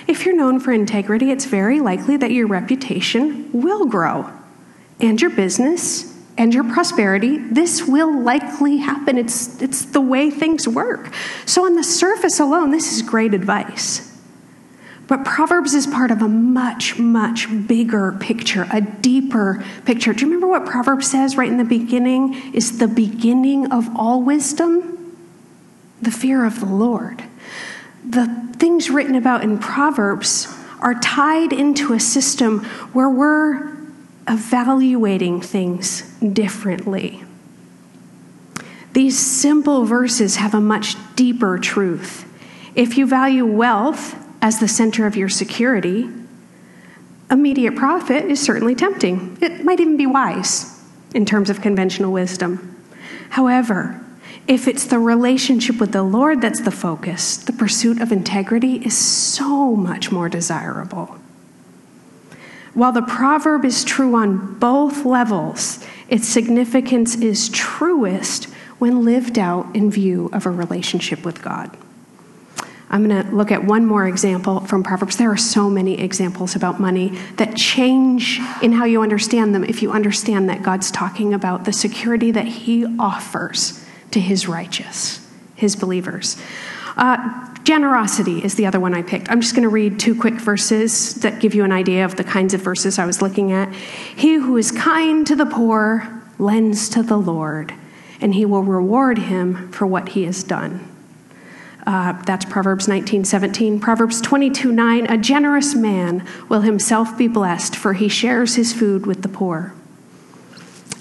If 0.07 0.25
you're 0.25 0.35
known 0.35 0.59
for 0.59 0.71
integrity, 0.71 1.31
it's 1.31 1.45
very 1.45 1.79
likely 1.79 2.17
that 2.17 2.31
your 2.31 2.47
reputation 2.47 3.49
will 3.53 3.85
grow 3.85 4.29
and 4.99 5.21
your 5.21 5.31
business 5.31 6.11
and 6.37 6.53
your 6.53 6.63
prosperity. 6.63 7.37
This 7.37 7.87
will 7.87 8.19
likely 8.21 8.77
happen. 8.77 9.17
It's, 9.17 9.61
it's 9.61 9.85
the 9.85 10.01
way 10.01 10.29
things 10.31 10.67
work. 10.67 11.13
So, 11.45 11.65
on 11.65 11.75
the 11.75 11.83
surface 11.83 12.39
alone, 12.39 12.71
this 12.71 12.91
is 12.91 13.01
great 13.01 13.33
advice. 13.33 14.10
But 15.11 15.25
Proverbs 15.25 15.73
is 15.73 15.87
part 15.87 16.09
of 16.09 16.21
a 16.21 16.29
much, 16.29 16.97
much 16.97 17.49
bigger 17.67 18.13
picture, 18.13 18.65
a 18.71 18.79
deeper 18.79 19.61
picture. 19.83 20.13
Do 20.13 20.21
you 20.21 20.27
remember 20.27 20.47
what 20.47 20.65
Proverbs 20.65 21.11
says 21.11 21.35
right 21.35 21.49
in 21.49 21.57
the 21.57 21.65
beginning 21.65 22.53
is 22.53 22.77
the 22.77 22.87
beginning 22.87 23.73
of 23.73 23.89
all 23.93 24.23
wisdom? 24.23 25.17
The 26.01 26.11
fear 26.11 26.45
of 26.45 26.61
the 26.61 26.65
Lord. 26.65 27.25
The 28.07 28.27
things 28.55 28.89
written 28.89 29.15
about 29.15 29.43
in 29.43 29.59
Proverbs 29.59 30.47
are 30.79 30.93
tied 30.93 31.51
into 31.51 31.91
a 31.91 31.99
system 31.99 32.63
where 32.93 33.09
we're 33.09 33.75
evaluating 34.29 35.41
things 35.41 36.03
differently. 36.19 37.21
These 38.93 39.19
simple 39.19 39.83
verses 39.83 40.37
have 40.37 40.53
a 40.53 40.61
much 40.61 40.95
deeper 41.17 41.57
truth. 41.57 42.25
If 42.75 42.97
you 42.97 43.05
value 43.05 43.45
wealth, 43.45 44.15
as 44.41 44.59
the 44.59 44.67
center 44.67 45.05
of 45.05 45.15
your 45.15 45.29
security, 45.29 46.09
immediate 47.29 47.75
profit 47.75 48.25
is 48.25 48.41
certainly 48.41 48.75
tempting. 48.75 49.37
It 49.41 49.63
might 49.63 49.79
even 49.79 49.97
be 49.97 50.07
wise 50.07 50.83
in 51.13 51.25
terms 51.25 51.49
of 51.49 51.61
conventional 51.61 52.11
wisdom. 52.11 52.77
However, 53.29 54.03
if 54.47 54.67
it's 54.67 54.85
the 54.85 54.99
relationship 54.99 55.79
with 55.79 55.91
the 55.91 56.03
Lord 56.03 56.41
that's 56.41 56.61
the 56.61 56.71
focus, 56.71 57.37
the 57.37 57.53
pursuit 57.53 58.01
of 58.01 58.11
integrity 58.11 58.77
is 58.77 58.97
so 58.97 59.75
much 59.75 60.11
more 60.11 60.27
desirable. 60.27 61.15
While 62.73 62.91
the 62.91 63.01
proverb 63.01 63.65
is 63.65 63.83
true 63.83 64.15
on 64.15 64.57
both 64.57 65.05
levels, 65.05 65.85
its 66.09 66.27
significance 66.27 67.15
is 67.15 67.49
truest 67.49 68.45
when 68.79 69.05
lived 69.05 69.37
out 69.37 69.75
in 69.75 69.91
view 69.91 70.29
of 70.33 70.45
a 70.45 70.49
relationship 70.49 71.23
with 71.23 71.41
God. 71.41 71.77
I'm 72.91 73.07
going 73.07 73.25
to 73.25 73.33
look 73.33 73.51
at 73.51 73.63
one 73.63 73.85
more 73.85 74.05
example 74.05 74.59
from 74.59 74.83
Proverbs. 74.83 75.15
There 75.15 75.31
are 75.31 75.37
so 75.37 75.69
many 75.69 75.97
examples 75.97 76.57
about 76.57 76.81
money 76.81 77.17
that 77.37 77.55
change 77.55 78.41
in 78.61 78.73
how 78.73 78.83
you 78.83 79.01
understand 79.01 79.55
them 79.55 79.63
if 79.63 79.81
you 79.81 79.93
understand 79.93 80.49
that 80.49 80.61
God's 80.61 80.91
talking 80.91 81.33
about 81.33 81.63
the 81.63 81.71
security 81.71 82.31
that 82.31 82.45
He 82.45 82.85
offers 82.99 83.81
to 84.11 84.19
His 84.19 84.45
righteous, 84.45 85.25
His 85.55 85.77
believers. 85.77 86.35
Uh, 86.97 87.55
generosity 87.63 88.43
is 88.43 88.55
the 88.55 88.65
other 88.65 88.81
one 88.81 88.93
I 88.93 89.03
picked. 89.03 89.31
I'm 89.31 89.39
just 89.39 89.55
going 89.55 89.63
to 89.63 89.69
read 89.69 89.97
two 89.97 90.13
quick 90.13 90.33
verses 90.33 91.15
that 91.15 91.39
give 91.39 91.55
you 91.55 91.63
an 91.63 91.71
idea 91.71 92.03
of 92.03 92.17
the 92.17 92.25
kinds 92.25 92.53
of 92.53 92.59
verses 92.59 92.99
I 92.99 93.05
was 93.05 93.21
looking 93.21 93.53
at. 93.53 93.73
He 93.73 94.33
who 94.33 94.57
is 94.57 94.69
kind 94.69 95.25
to 95.27 95.35
the 95.37 95.45
poor 95.45 96.21
lends 96.37 96.89
to 96.89 97.03
the 97.03 97.17
Lord, 97.17 97.73
and 98.19 98.35
He 98.35 98.43
will 98.43 98.63
reward 98.63 99.17
him 99.17 99.71
for 99.71 99.87
what 99.87 100.09
he 100.09 100.25
has 100.25 100.43
done. 100.43 100.90
Uh, 101.85 102.13
that's 102.23 102.45
Proverbs 102.45 102.87
19, 102.87 103.25
17. 103.25 103.79
Proverbs 103.79 104.21
22, 104.21 104.71
9. 104.71 105.05
A 105.07 105.17
generous 105.17 105.73
man 105.73 106.25
will 106.47 106.61
himself 106.61 107.17
be 107.17 107.27
blessed, 107.27 107.75
for 107.75 107.93
he 107.93 108.07
shares 108.07 108.55
his 108.55 108.71
food 108.73 109.05
with 109.05 109.23
the 109.23 109.29
poor. 109.29 109.73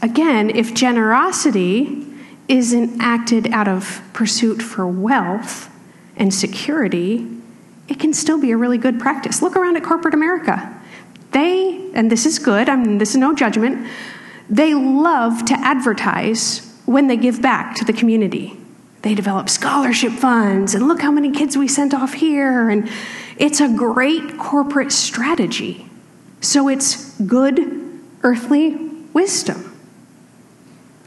Again, 0.02 0.50
if 0.50 0.72
generosity 0.72 2.06
isn't 2.48 3.00
acted 3.00 3.52
out 3.52 3.68
of 3.68 4.02
pursuit 4.12 4.62
for 4.62 4.86
wealth 4.86 5.70
and 6.16 6.32
security, 6.32 7.28
it 7.88 8.00
can 8.00 8.14
still 8.14 8.40
be 8.40 8.50
a 8.50 8.56
really 8.56 8.78
good 8.78 8.98
practice. 8.98 9.42
Look 9.42 9.56
around 9.56 9.76
at 9.76 9.84
corporate 9.84 10.14
America. 10.14 10.74
They, 11.32 11.90
and 11.94 12.10
this 12.10 12.24
is 12.24 12.38
good, 12.38 12.68
I 12.68 12.76
mean, 12.76 12.98
this 12.98 13.10
is 13.10 13.16
no 13.18 13.34
judgment, 13.34 13.86
they 14.48 14.74
love 14.74 15.44
to 15.44 15.54
advertise 15.54 16.74
when 16.86 17.06
they 17.06 17.16
give 17.16 17.40
back 17.40 17.76
to 17.76 17.84
the 17.84 17.92
community. 17.92 18.60
They 19.02 19.14
develop 19.14 19.48
scholarship 19.48 20.12
funds, 20.12 20.74
and 20.74 20.86
look 20.86 21.00
how 21.00 21.10
many 21.10 21.30
kids 21.30 21.56
we 21.56 21.68
sent 21.68 21.94
off 21.94 22.12
here. 22.12 22.68
And 22.68 22.90
it's 23.38 23.60
a 23.60 23.68
great 23.68 24.38
corporate 24.38 24.92
strategy. 24.92 25.86
So 26.40 26.68
it's 26.68 27.18
good 27.20 28.00
earthly 28.22 28.76
wisdom. 29.12 29.66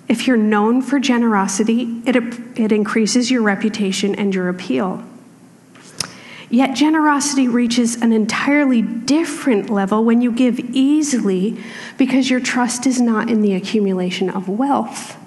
If 0.08 0.28
you're 0.28 0.38
known 0.38 0.82
for 0.82 1.00
generosity, 1.00 2.02
it, 2.06 2.16
it 2.60 2.72
increases 2.72 3.32
your 3.32 3.42
reputation 3.42 4.16
and 4.16 4.34
your 4.34 4.50
appeal. 4.50 5.04
Yet 6.50 6.76
generosity 6.76 7.48
reaches 7.48 8.00
an 8.00 8.14
entirely 8.14 8.84
different 8.84 9.72
level 9.72 10.04
when 10.04 10.22
you 10.22 10.32
give 10.32 10.60
easily 10.60 11.58
because 11.98 12.30
your 12.30 12.40
trust 12.40 12.86
is 12.86 13.02
not 13.02 13.28
in 13.30 13.42
the 13.42 13.56
accumulation 13.56 14.30
of 14.30 14.48
wealth, 14.48 15.18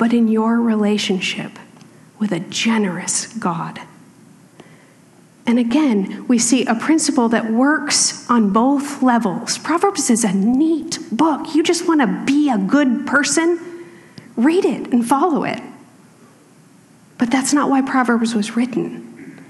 but 0.00 0.14
in 0.14 0.28
your 0.28 0.58
relationship 0.58 1.58
with 2.18 2.32
a 2.32 2.40
generous 2.40 3.26
God. 3.34 3.78
And 5.46 5.58
again, 5.58 6.26
we 6.26 6.38
see 6.38 6.64
a 6.64 6.74
principle 6.74 7.28
that 7.28 7.52
works 7.52 8.28
on 8.30 8.50
both 8.50 9.02
levels. 9.02 9.58
Proverbs 9.58 10.08
is 10.08 10.24
a 10.24 10.32
neat 10.32 10.98
book. 11.12 11.54
You 11.54 11.62
just 11.62 11.86
want 11.86 12.00
to 12.00 12.24
be 12.24 12.48
a 12.48 12.56
good 12.56 13.06
person, 13.06 13.60
read 14.36 14.64
it 14.64 14.90
and 14.90 15.06
follow 15.06 15.44
it. 15.44 15.60
But 17.18 17.30
that's 17.30 17.52
not 17.52 17.68
why 17.68 17.82
Proverbs 17.82 18.34
was 18.34 18.56
written. 18.56 19.42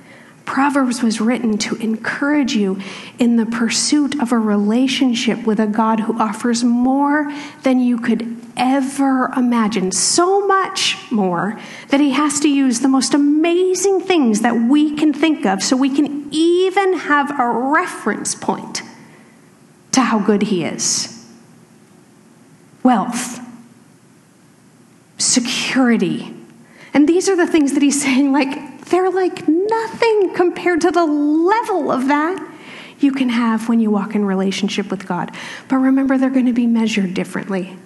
Proverbs 0.46 1.00
was 1.00 1.20
written 1.20 1.58
to 1.58 1.76
encourage 1.76 2.56
you 2.56 2.80
in 3.20 3.36
the 3.36 3.46
pursuit 3.46 4.20
of 4.20 4.32
a 4.32 4.38
relationship 4.38 5.46
with 5.46 5.60
a 5.60 5.68
God 5.68 6.00
who 6.00 6.18
offers 6.18 6.64
more 6.64 7.32
than 7.62 7.78
you 7.78 8.00
could 8.00 8.39
ever 8.56 9.30
imagine. 9.36 9.92
So 9.92 10.46
much 10.46 11.10
more 11.10 11.58
that 11.88 12.00
he 12.00 12.10
has 12.10 12.40
to 12.40 12.48
use 12.48 12.80
the 12.80 12.88
most 12.88 13.14
amazing 13.14 14.00
things 14.00 14.40
that 14.40 14.54
we 14.54 14.96
can 14.96 15.12
think 15.12 15.46
of 15.46 15.62
so 15.62 15.76
we 15.76 15.94
can 15.94 16.28
even 16.30 16.94
have 16.94 17.38
a 17.38 17.48
reference 17.48 18.34
point 18.34 18.82
to 19.92 20.00
how 20.00 20.18
good 20.18 20.42
he 20.42 20.64
is. 20.64 21.26
Wealth, 22.82 23.40
security. 25.18 26.34
And 26.94 27.08
these 27.08 27.28
are 27.28 27.36
the 27.36 27.46
things 27.46 27.74
that 27.74 27.82
he's 27.82 28.02
saying, 28.02 28.32
like, 28.32 28.84
they're 28.86 29.10
like 29.10 29.46
nothing 29.46 30.34
compared 30.34 30.80
to 30.82 30.90
the 30.90 31.04
level 31.04 31.90
of 31.90 32.08
that 32.08 32.46
you 32.98 33.12
can 33.12 33.28
have 33.30 33.68
when 33.68 33.80
you 33.80 33.90
walk 33.90 34.14
in 34.14 34.24
relationship 34.24 34.90
with 34.90 35.06
God. 35.06 35.34
But 35.68 35.76
remember, 35.76 36.18
they're 36.18 36.30
going 36.30 36.46
to 36.46 36.52
be 36.52 36.66
measured 36.66 37.14
differently. 37.14 37.76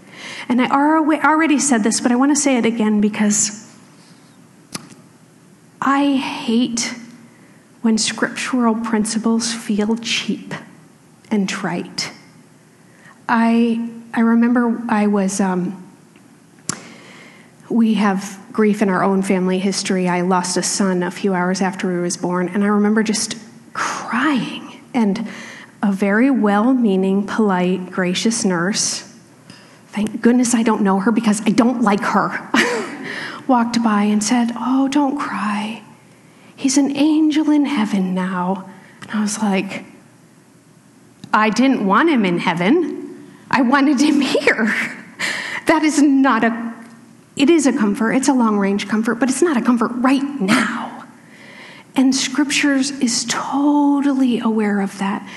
And 0.49 0.61
I 0.61 0.69
already 0.69 1.59
said 1.59 1.83
this, 1.83 2.01
but 2.01 2.13
I 2.13 2.17
want 2.17 2.35
to 2.35 2.41
say 2.41 2.57
it 2.57 2.67
again 2.67 3.01
because 3.01 3.65
I 5.81 6.17
hate 6.17 6.95
when 7.83 7.99
scriptural 7.99 8.75
principles 8.75 9.53
feel 9.53 9.97
cheap 9.97 10.55
and 11.31 11.49
trite. 11.49 12.13
I, 13.29 13.91
I 14.13 14.21
remember 14.21 14.83
I 14.89 15.07
was, 15.07 15.41
um, 15.41 15.81
we 17.69 17.95
have 17.95 18.41
grief 18.53 18.83
in 18.83 18.89
our 18.89 19.03
own 19.03 19.23
family 19.23 19.59
history. 19.59 20.09
I 20.09 20.21
lost 20.21 20.57
a 20.57 20.63
son 20.63 21.03
a 21.03 21.11
few 21.11 21.35
hours 21.35 21.61
after 21.61 21.91
he 21.91 21.99
was 21.99 22.17
born, 22.17 22.49
and 22.49 22.63
I 22.63 22.69
remember 22.69 23.03
just 23.03 23.37
crying. 23.73 24.81
And 24.95 25.29
a 25.83 25.91
very 25.91 26.31
well 26.31 26.73
meaning, 26.73 27.27
polite, 27.27 27.91
gracious 27.91 28.45
nurse 28.45 29.14
thank 29.95 30.21
goodness 30.21 30.55
I 30.55 30.65
don't 30.65 30.83
know 30.83 30.99
her 30.99 31.13
because 31.13 31.41
I 31.47 31.51
don't 31.51 31.83
like 31.83 32.01
her, 32.01 32.51
walked 33.47 33.81
by 33.83 34.03
and 34.03 34.23
said, 34.23 34.51
Oh, 34.57 34.89
don't 34.89 35.17
cry. 35.17 35.85
He's 36.57 36.77
an 36.77 36.97
angel 36.97 37.51
in 37.51 37.65
heaven 37.65 38.13
now. 38.13 38.69
And 39.03 39.11
I 39.13 39.21
was 39.21 39.39
like, 39.39 39.85
I 41.33 41.49
didn't 41.51 41.87
want 41.87 42.11
him 42.11 42.25
in 42.25 42.39
heaven. 42.39 43.31
I 43.51 43.63
wanted 43.63 44.01
him 44.01 44.21
here. 44.21 44.75
that 45.67 45.83
is 45.85 46.03
not 46.03 46.43
a, 46.43 46.75
it 47.37 47.49
is 47.49 47.69
a 47.69 47.73
comfort. 47.73 48.15
It's 48.15 48.29
a 48.29 48.35
long 48.35 48.59
range 48.59 48.89
comfort, 48.89 49.17
but 49.17 49.29
it's 49.29 49.43
not 49.43 49.57
a 49.57 49.63
comfort 49.63 49.93
right 49.95 50.41
now. 50.41 51.07
And 51.95 52.13
scriptures 52.13 52.91
is 52.91 53.25
totally 53.29 54.41
aware 54.41 54.81
of 54.81 54.99
that. 54.99 55.29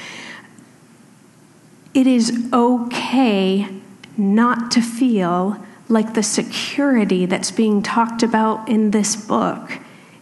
It 1.93 2.07
is 2.07 2.49
okay 2.51 3.77
not 4.17 4.71
to 4.71 4.81
feel 4.81 5.63
like 5.89 6.13
the 6.13 6.23
security 6.23 7.25
that's 7.25 7.51
being 7.51 7.81
talked 7.81 8.23
about 8.23 8.67
in 8.67 8.91
this 8.91 9.15
book 9.15 9.79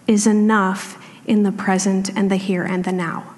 is 0.08 0.28
enough 0.28 1.02
in 1.26 1.44
the 1.44 1.52
present 1.52 2.10
and 2.16 2.30
the 2.30 2.36
here 2.36 2.64
and 2.64 2.84
the 2.84 2.92
now. 2.92 3.36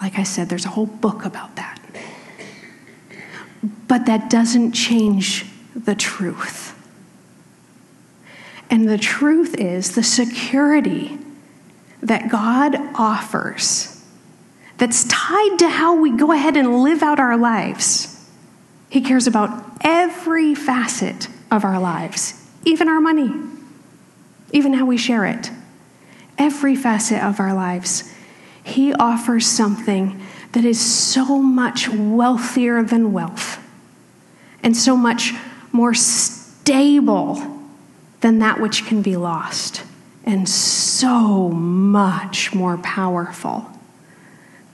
Like 0.00 0.18
I 0.18 0.22
said, 0.22 0.48
there's 0.48 0.66
a 0.66 0.70
whole 0.70 0.86
book 0.86 1.24
about 1.24 1.56
that. 1.56 1.80
But 3.88 4.06
that 4.06 4.30
doesn't 4.30 4.72
change 4.72 5.46
the 5.74 5.94
truth. 5.94 6.74
And 8.70 8.88
the 8.88 8.98
truth 8.98 9.54
is 9.54 9.94
the 9.94 10.02
security 10.02 11.18
that 12.02 12.28
God 12.28 12.76
offers 12.94 14.04
that's 14.76 15.04
tied 15.04 15.58
to 15.58 15.68
how 15.68 16.00
we 16.00 16.10
go 16.10 16.32
ahead 16.32 16.56
and 16.56 16.82
live 16.82 17.02
out 17.02 17.18
our 17.18 17.36
lives. 17.36 18.17
He 18.88 19.00
cares 19.00 19.26
about 19.26 19.64
every 19.82 20.54
facet 20.54 21.28
of 21.50 21.64
our 21.64 21.78
lives, 21.78 22.46
even 22.64 22.88
our 22.88 23.00
money, 23.00 23.30
even 24.52 24.72
how 24.74 24.86
we 24.86 24.96
share 24.96 25.24
it. 25.24 25.50
Every 26.38 26.76
facet 26.76 27.22
of 27.22 27.40
our 27.40 27.52
lives. 27.52 28.12
He 28.62 28.92
offers 28.94 29.46
something 29.46 30.20
that 30.52 30.64
is 30.64 30.80
so 30.80 31.38
much 31.38 31.88
wealthier 31.88 32.82
than 32.82 33.12
wealth 33.12 33.58
and 34.62 34.76
so 34.76 34.96
much 34.96 35.34
more 35.72 35.94
stable 35.94 37.60
than 38.20 38.38
that 38.38 38.60
which 38.60 38.86
can 38.86 39.02
be 39.02 39.16
lost 39.16 39.82
and 40.24 40.48
so 40.48 41.48
much 41.48 42.54
more 42.54 42.76
powerful 42.78 43.70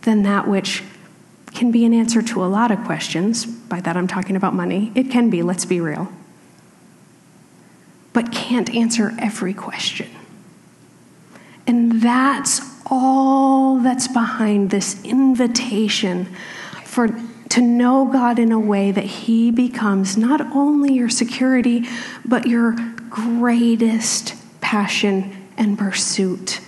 than 0.02 0.22
that 0.22 0.48
which 0.48 0.82
can 1.54 1.70
be 1.70 1.84
an 1.84 1.94
answer 1.94 2.20
to 2.20 2.44
a 2.44 2.46
lot 2.46 2.70
of 2.70 2.82
questions. 2.84 3.46
By 3.46 3.80
that, 3.80 3.96
I'm 3.96 4.08
talking 4.08 4.36
about 4.36 4.54
money. 4.54 4.92
It 4.94 5.10
can 5.10 5.30
be, 5.30 5.42
let's 5.42 5.64
be 5.64 5.80
real. 5.80 6.12
But 8.12 8.32
can't 8.32 8.74
answer 8.74 9.12
every 9.18 9.54
question. 9.54 10.10
And 11.66 12.02
that's 12.02 12.60
all 12.86 13.78
that's 13.78 14.08
behind 14.08 14.70
this 14.70 15.02
invitation 15.04 16.28
for 16.84 17.08
to 17.50 17.60
know 17.60 18.04
God 18.06 18.38
in 18.38 18.52
a 18.52 18.58
way 18.58 18.90
that 18.90 19.04
he 19.04 19.50
becomes 19.50 20.16
not 20.16 20.40
only 20.40 20.94
your 20.94 21.08
security 21.08 21.86
but 22.24 22.46
your 22.46 22.76
greatest 23.08 24.34
passion 24.60 25.48
and 25.56 25.78
pursuit 25.78 26.60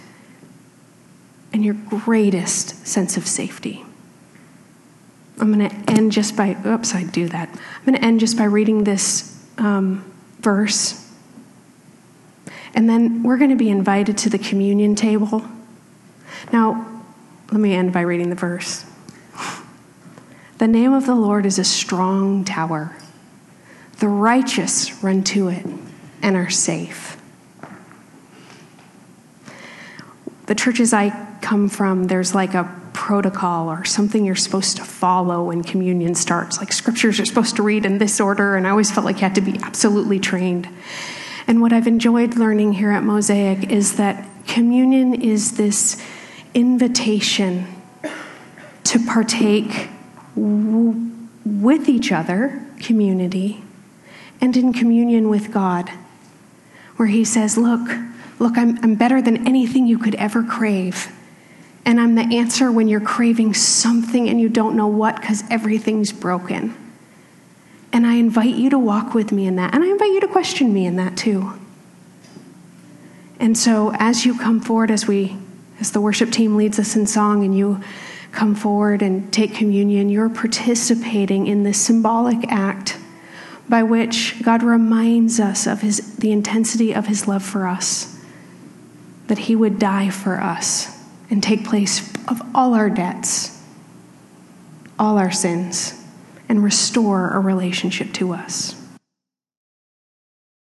and 1.53 1.64
your 1.64 1.75
greatest 1.75 2.87
sense 2.87 3.16
of 3.16 3.27
safety. 3.27 3.86
I'm 5.38 5.53
going 5.53 5.68
to 5.68 5.90
end 5.90 6.12
just 6.12 6.37
by, 6.37 6.57
oops, 6.66 6.94
I 6.94 7.05
do 7.05 7.29
that. 7.29 7.49
I'm 7.51 7.85
going 7.85 7.99
to 7.99 8.05
end 8.05 8.20
just 8.20 8.38
by 8.38 8.44
reading 8.44 8.85
this 8.85 9.38
um, 9.59 10.11
verse. 10.40 11.12
And 12.75 12.88
then 12.88 13.22
we're 13.22 13.37
going 13.37 13.51
to 13.51 13.57
be 13.57 13.70
invited 13.70 14.16
to 14.18 14.31
the 14.31 14.38
communion 14.38 14.94
table. 14.94 15.44
Now, 16.53 17.03
let 17.53 17.61
me 17.61 17.75
end 17.75 17.92
by 17.92 18.01
reading 18.01 18.31
the 18.31 18.37
verse. 18.37 18.85
The 20.59 20.66
name 20.66 20.94
of 20.94 21.05
the 21.05 21.14
Lord 21.14 21.44
is 21.44 21.59
a 21.59 21.64
strong 21.64 22.42
tower. 22.42 22.96
The 23.99 24.09
righteous 24.09 25.03
run 25.03 25.22
to 25.25 25.49
it 25.49 25.66
and 26.22 26.35
are 26.35 26.49
safe. 26.49 27.20
The 30.46 30.55
churches 30.55 30.94
I 30.94 31.11
come 31.42 31.68
from, 31.68 32.05
there's 32.05 32.35
like 32.35 32.55
a 32.55 32.64
protocol 33.07 33.71
or 33.71 33.85
something 33.85 34.25
you're 34.25 34.35
supposed 34.35 34.77
to 34.77 34.83
follow 34.83 35.45
when 35.45 35.62
communion 35.62 36.12
starts. 36.12 36.59
Like 36.59 36.73
scriptures 36.73 37.19
you're 37.19 37.25
supposed 37.25 37.55
to 37.55 37.62
read 37.62 37.87
in 37.87 37.99
this 37.99 38.21
order, 38.21 38.57
and 38.57 38.66
I 38.66 38.71
always 38.71 38.90
felt 38.90 39.07
like 39.07 39.19
you 39.19 39.21
had 39.21 39.37
to 39.37 39.40
be 39.40 39.57
absolutely 39.62 40.19
trained. 40.19 40.69
And 41.47 41.62
what 41.62 41.73
I've 41.73 41.87
enjoyed 41.87 42.35
learning 42.35 42.73
here 42.73 42.90
at 42.90 43.05
Mosaic 43.05 43.71
is 43.71 43.97
that 43.99 44.27
communion 44.49 45.23
is 45.23 45.57
this 45.57 46.05
invitation 46.53 47.69
to 48.83 48.99
partake 49.07 49.88
w- 50.35 51.12
with 51.45 51.88
each 51.88 52.11
other, 52.11 52.61
community, 52.81 53.62
and 54.40 54.57
in 54.57 54.73
communion 54.73 55.29
with 55.29 55.53
God, 55.53 55.90
where 56.97 57.07
He 57.07 57.25
says, 57.25 57.57
Look, 57.57 57.88
look, 58.40 58.59
I'm, 58.59 58.83
I'm 58.83 58.97
better 58.97 59.23
than 59.23 59.47
anything 59.47 59.87
you 59.87 59.97
could 59.97 60.16
ever 60.16 60.42
crave. 60.42 61.12
And 61.87 62.01
I'm 62.01 62.16
the 62.16 62.37
answer 62.37 62.72
when 62.72 62.88
you're 62.88 63.01
craving 63.01 63.55
something 63.55 64.29
and 64.29 64.40
you 64.40 64.49
don't 64.49 64.77
know 64.77 64.88
what 64.88 65.20
because 65.20 65.44
everything's 65.49 66.12
broken. 66.12 66.77
And 67.92 68.05
I 68.05 68.14
invite 68.14 68.57
you 68.57 68.68
to 68.70 68.79
walk 68.79 69.14
with 69.14 69.31
me 69.31 69.46
in 69.46 69.55
that. 69.57 69.72
And 69.72 69.85
I 69.85 69.87
invite 69.87 70.11
you 70.11 70.20
to 70.22 70.29
question 70.29 70.75
me 70.75 70.85
in 70.85 70.96
that 70.96 71.16
too. 71.16 71.53
And 73.38 73.57
so 73.57 73.92
as 73.94 74.27
you 74.27 74.37
come 74.37 74.61
forward, 74.61 74.90
as 74.90 75.07
we, 75.07 75.37
as 75.79 75.92
the 75.92 76.01
worship 76.01 76.33
team 76.33 76.57
leads 76.57 76.81
us 76.81 76.96
in 76.96 77.07
song 77.07 77.44
and 77.44 77.57
you 77.57 77.81
come 78.33 78.57
forward 78.57 79.01
and 79.01 79.33
take 79.33 79.55
communion, 79.55 80.09
you're 80.09 80.29
participating 80.29 81.46
in 81.46 81.62
this 81.62 81.81
symbolic 81.81 82.51
act 82.51 82.99
by 83.68 83.85
which 83.85 84.42
God 84.42 84.64
reminds 84.64 85.38
us 85.38 85.68
of 85.68 85.83
his, 85.83 86.16
the 86.16 86.33
intensity 86.33 86.92
of 86.92 87.07
his 87.07 87.29
love 87.29 87.44
for 87.44 87.68
us, 87.68 88.20
that 89.29 89.38
he 89.38 89.55
would 89.55 89.79
die 89.79 90.11
for 90.11 90.40
us 90.40 90.95
and 91.31 91.43
take 91.43 91.65
place 91.65 92.12
of 92.29 92.41
all 92.55 92.75
our 92.75 92.91
debts, 92.91 93.62
all 94.99 95.19
our 95.19 95.31
sins, 95.31 96.05
and 96.49 96.62
restore 96.62 97.31
a 97.31 97.41
relationship 97.41 98.12
to 98.15 98.33
us. 98.33 98.86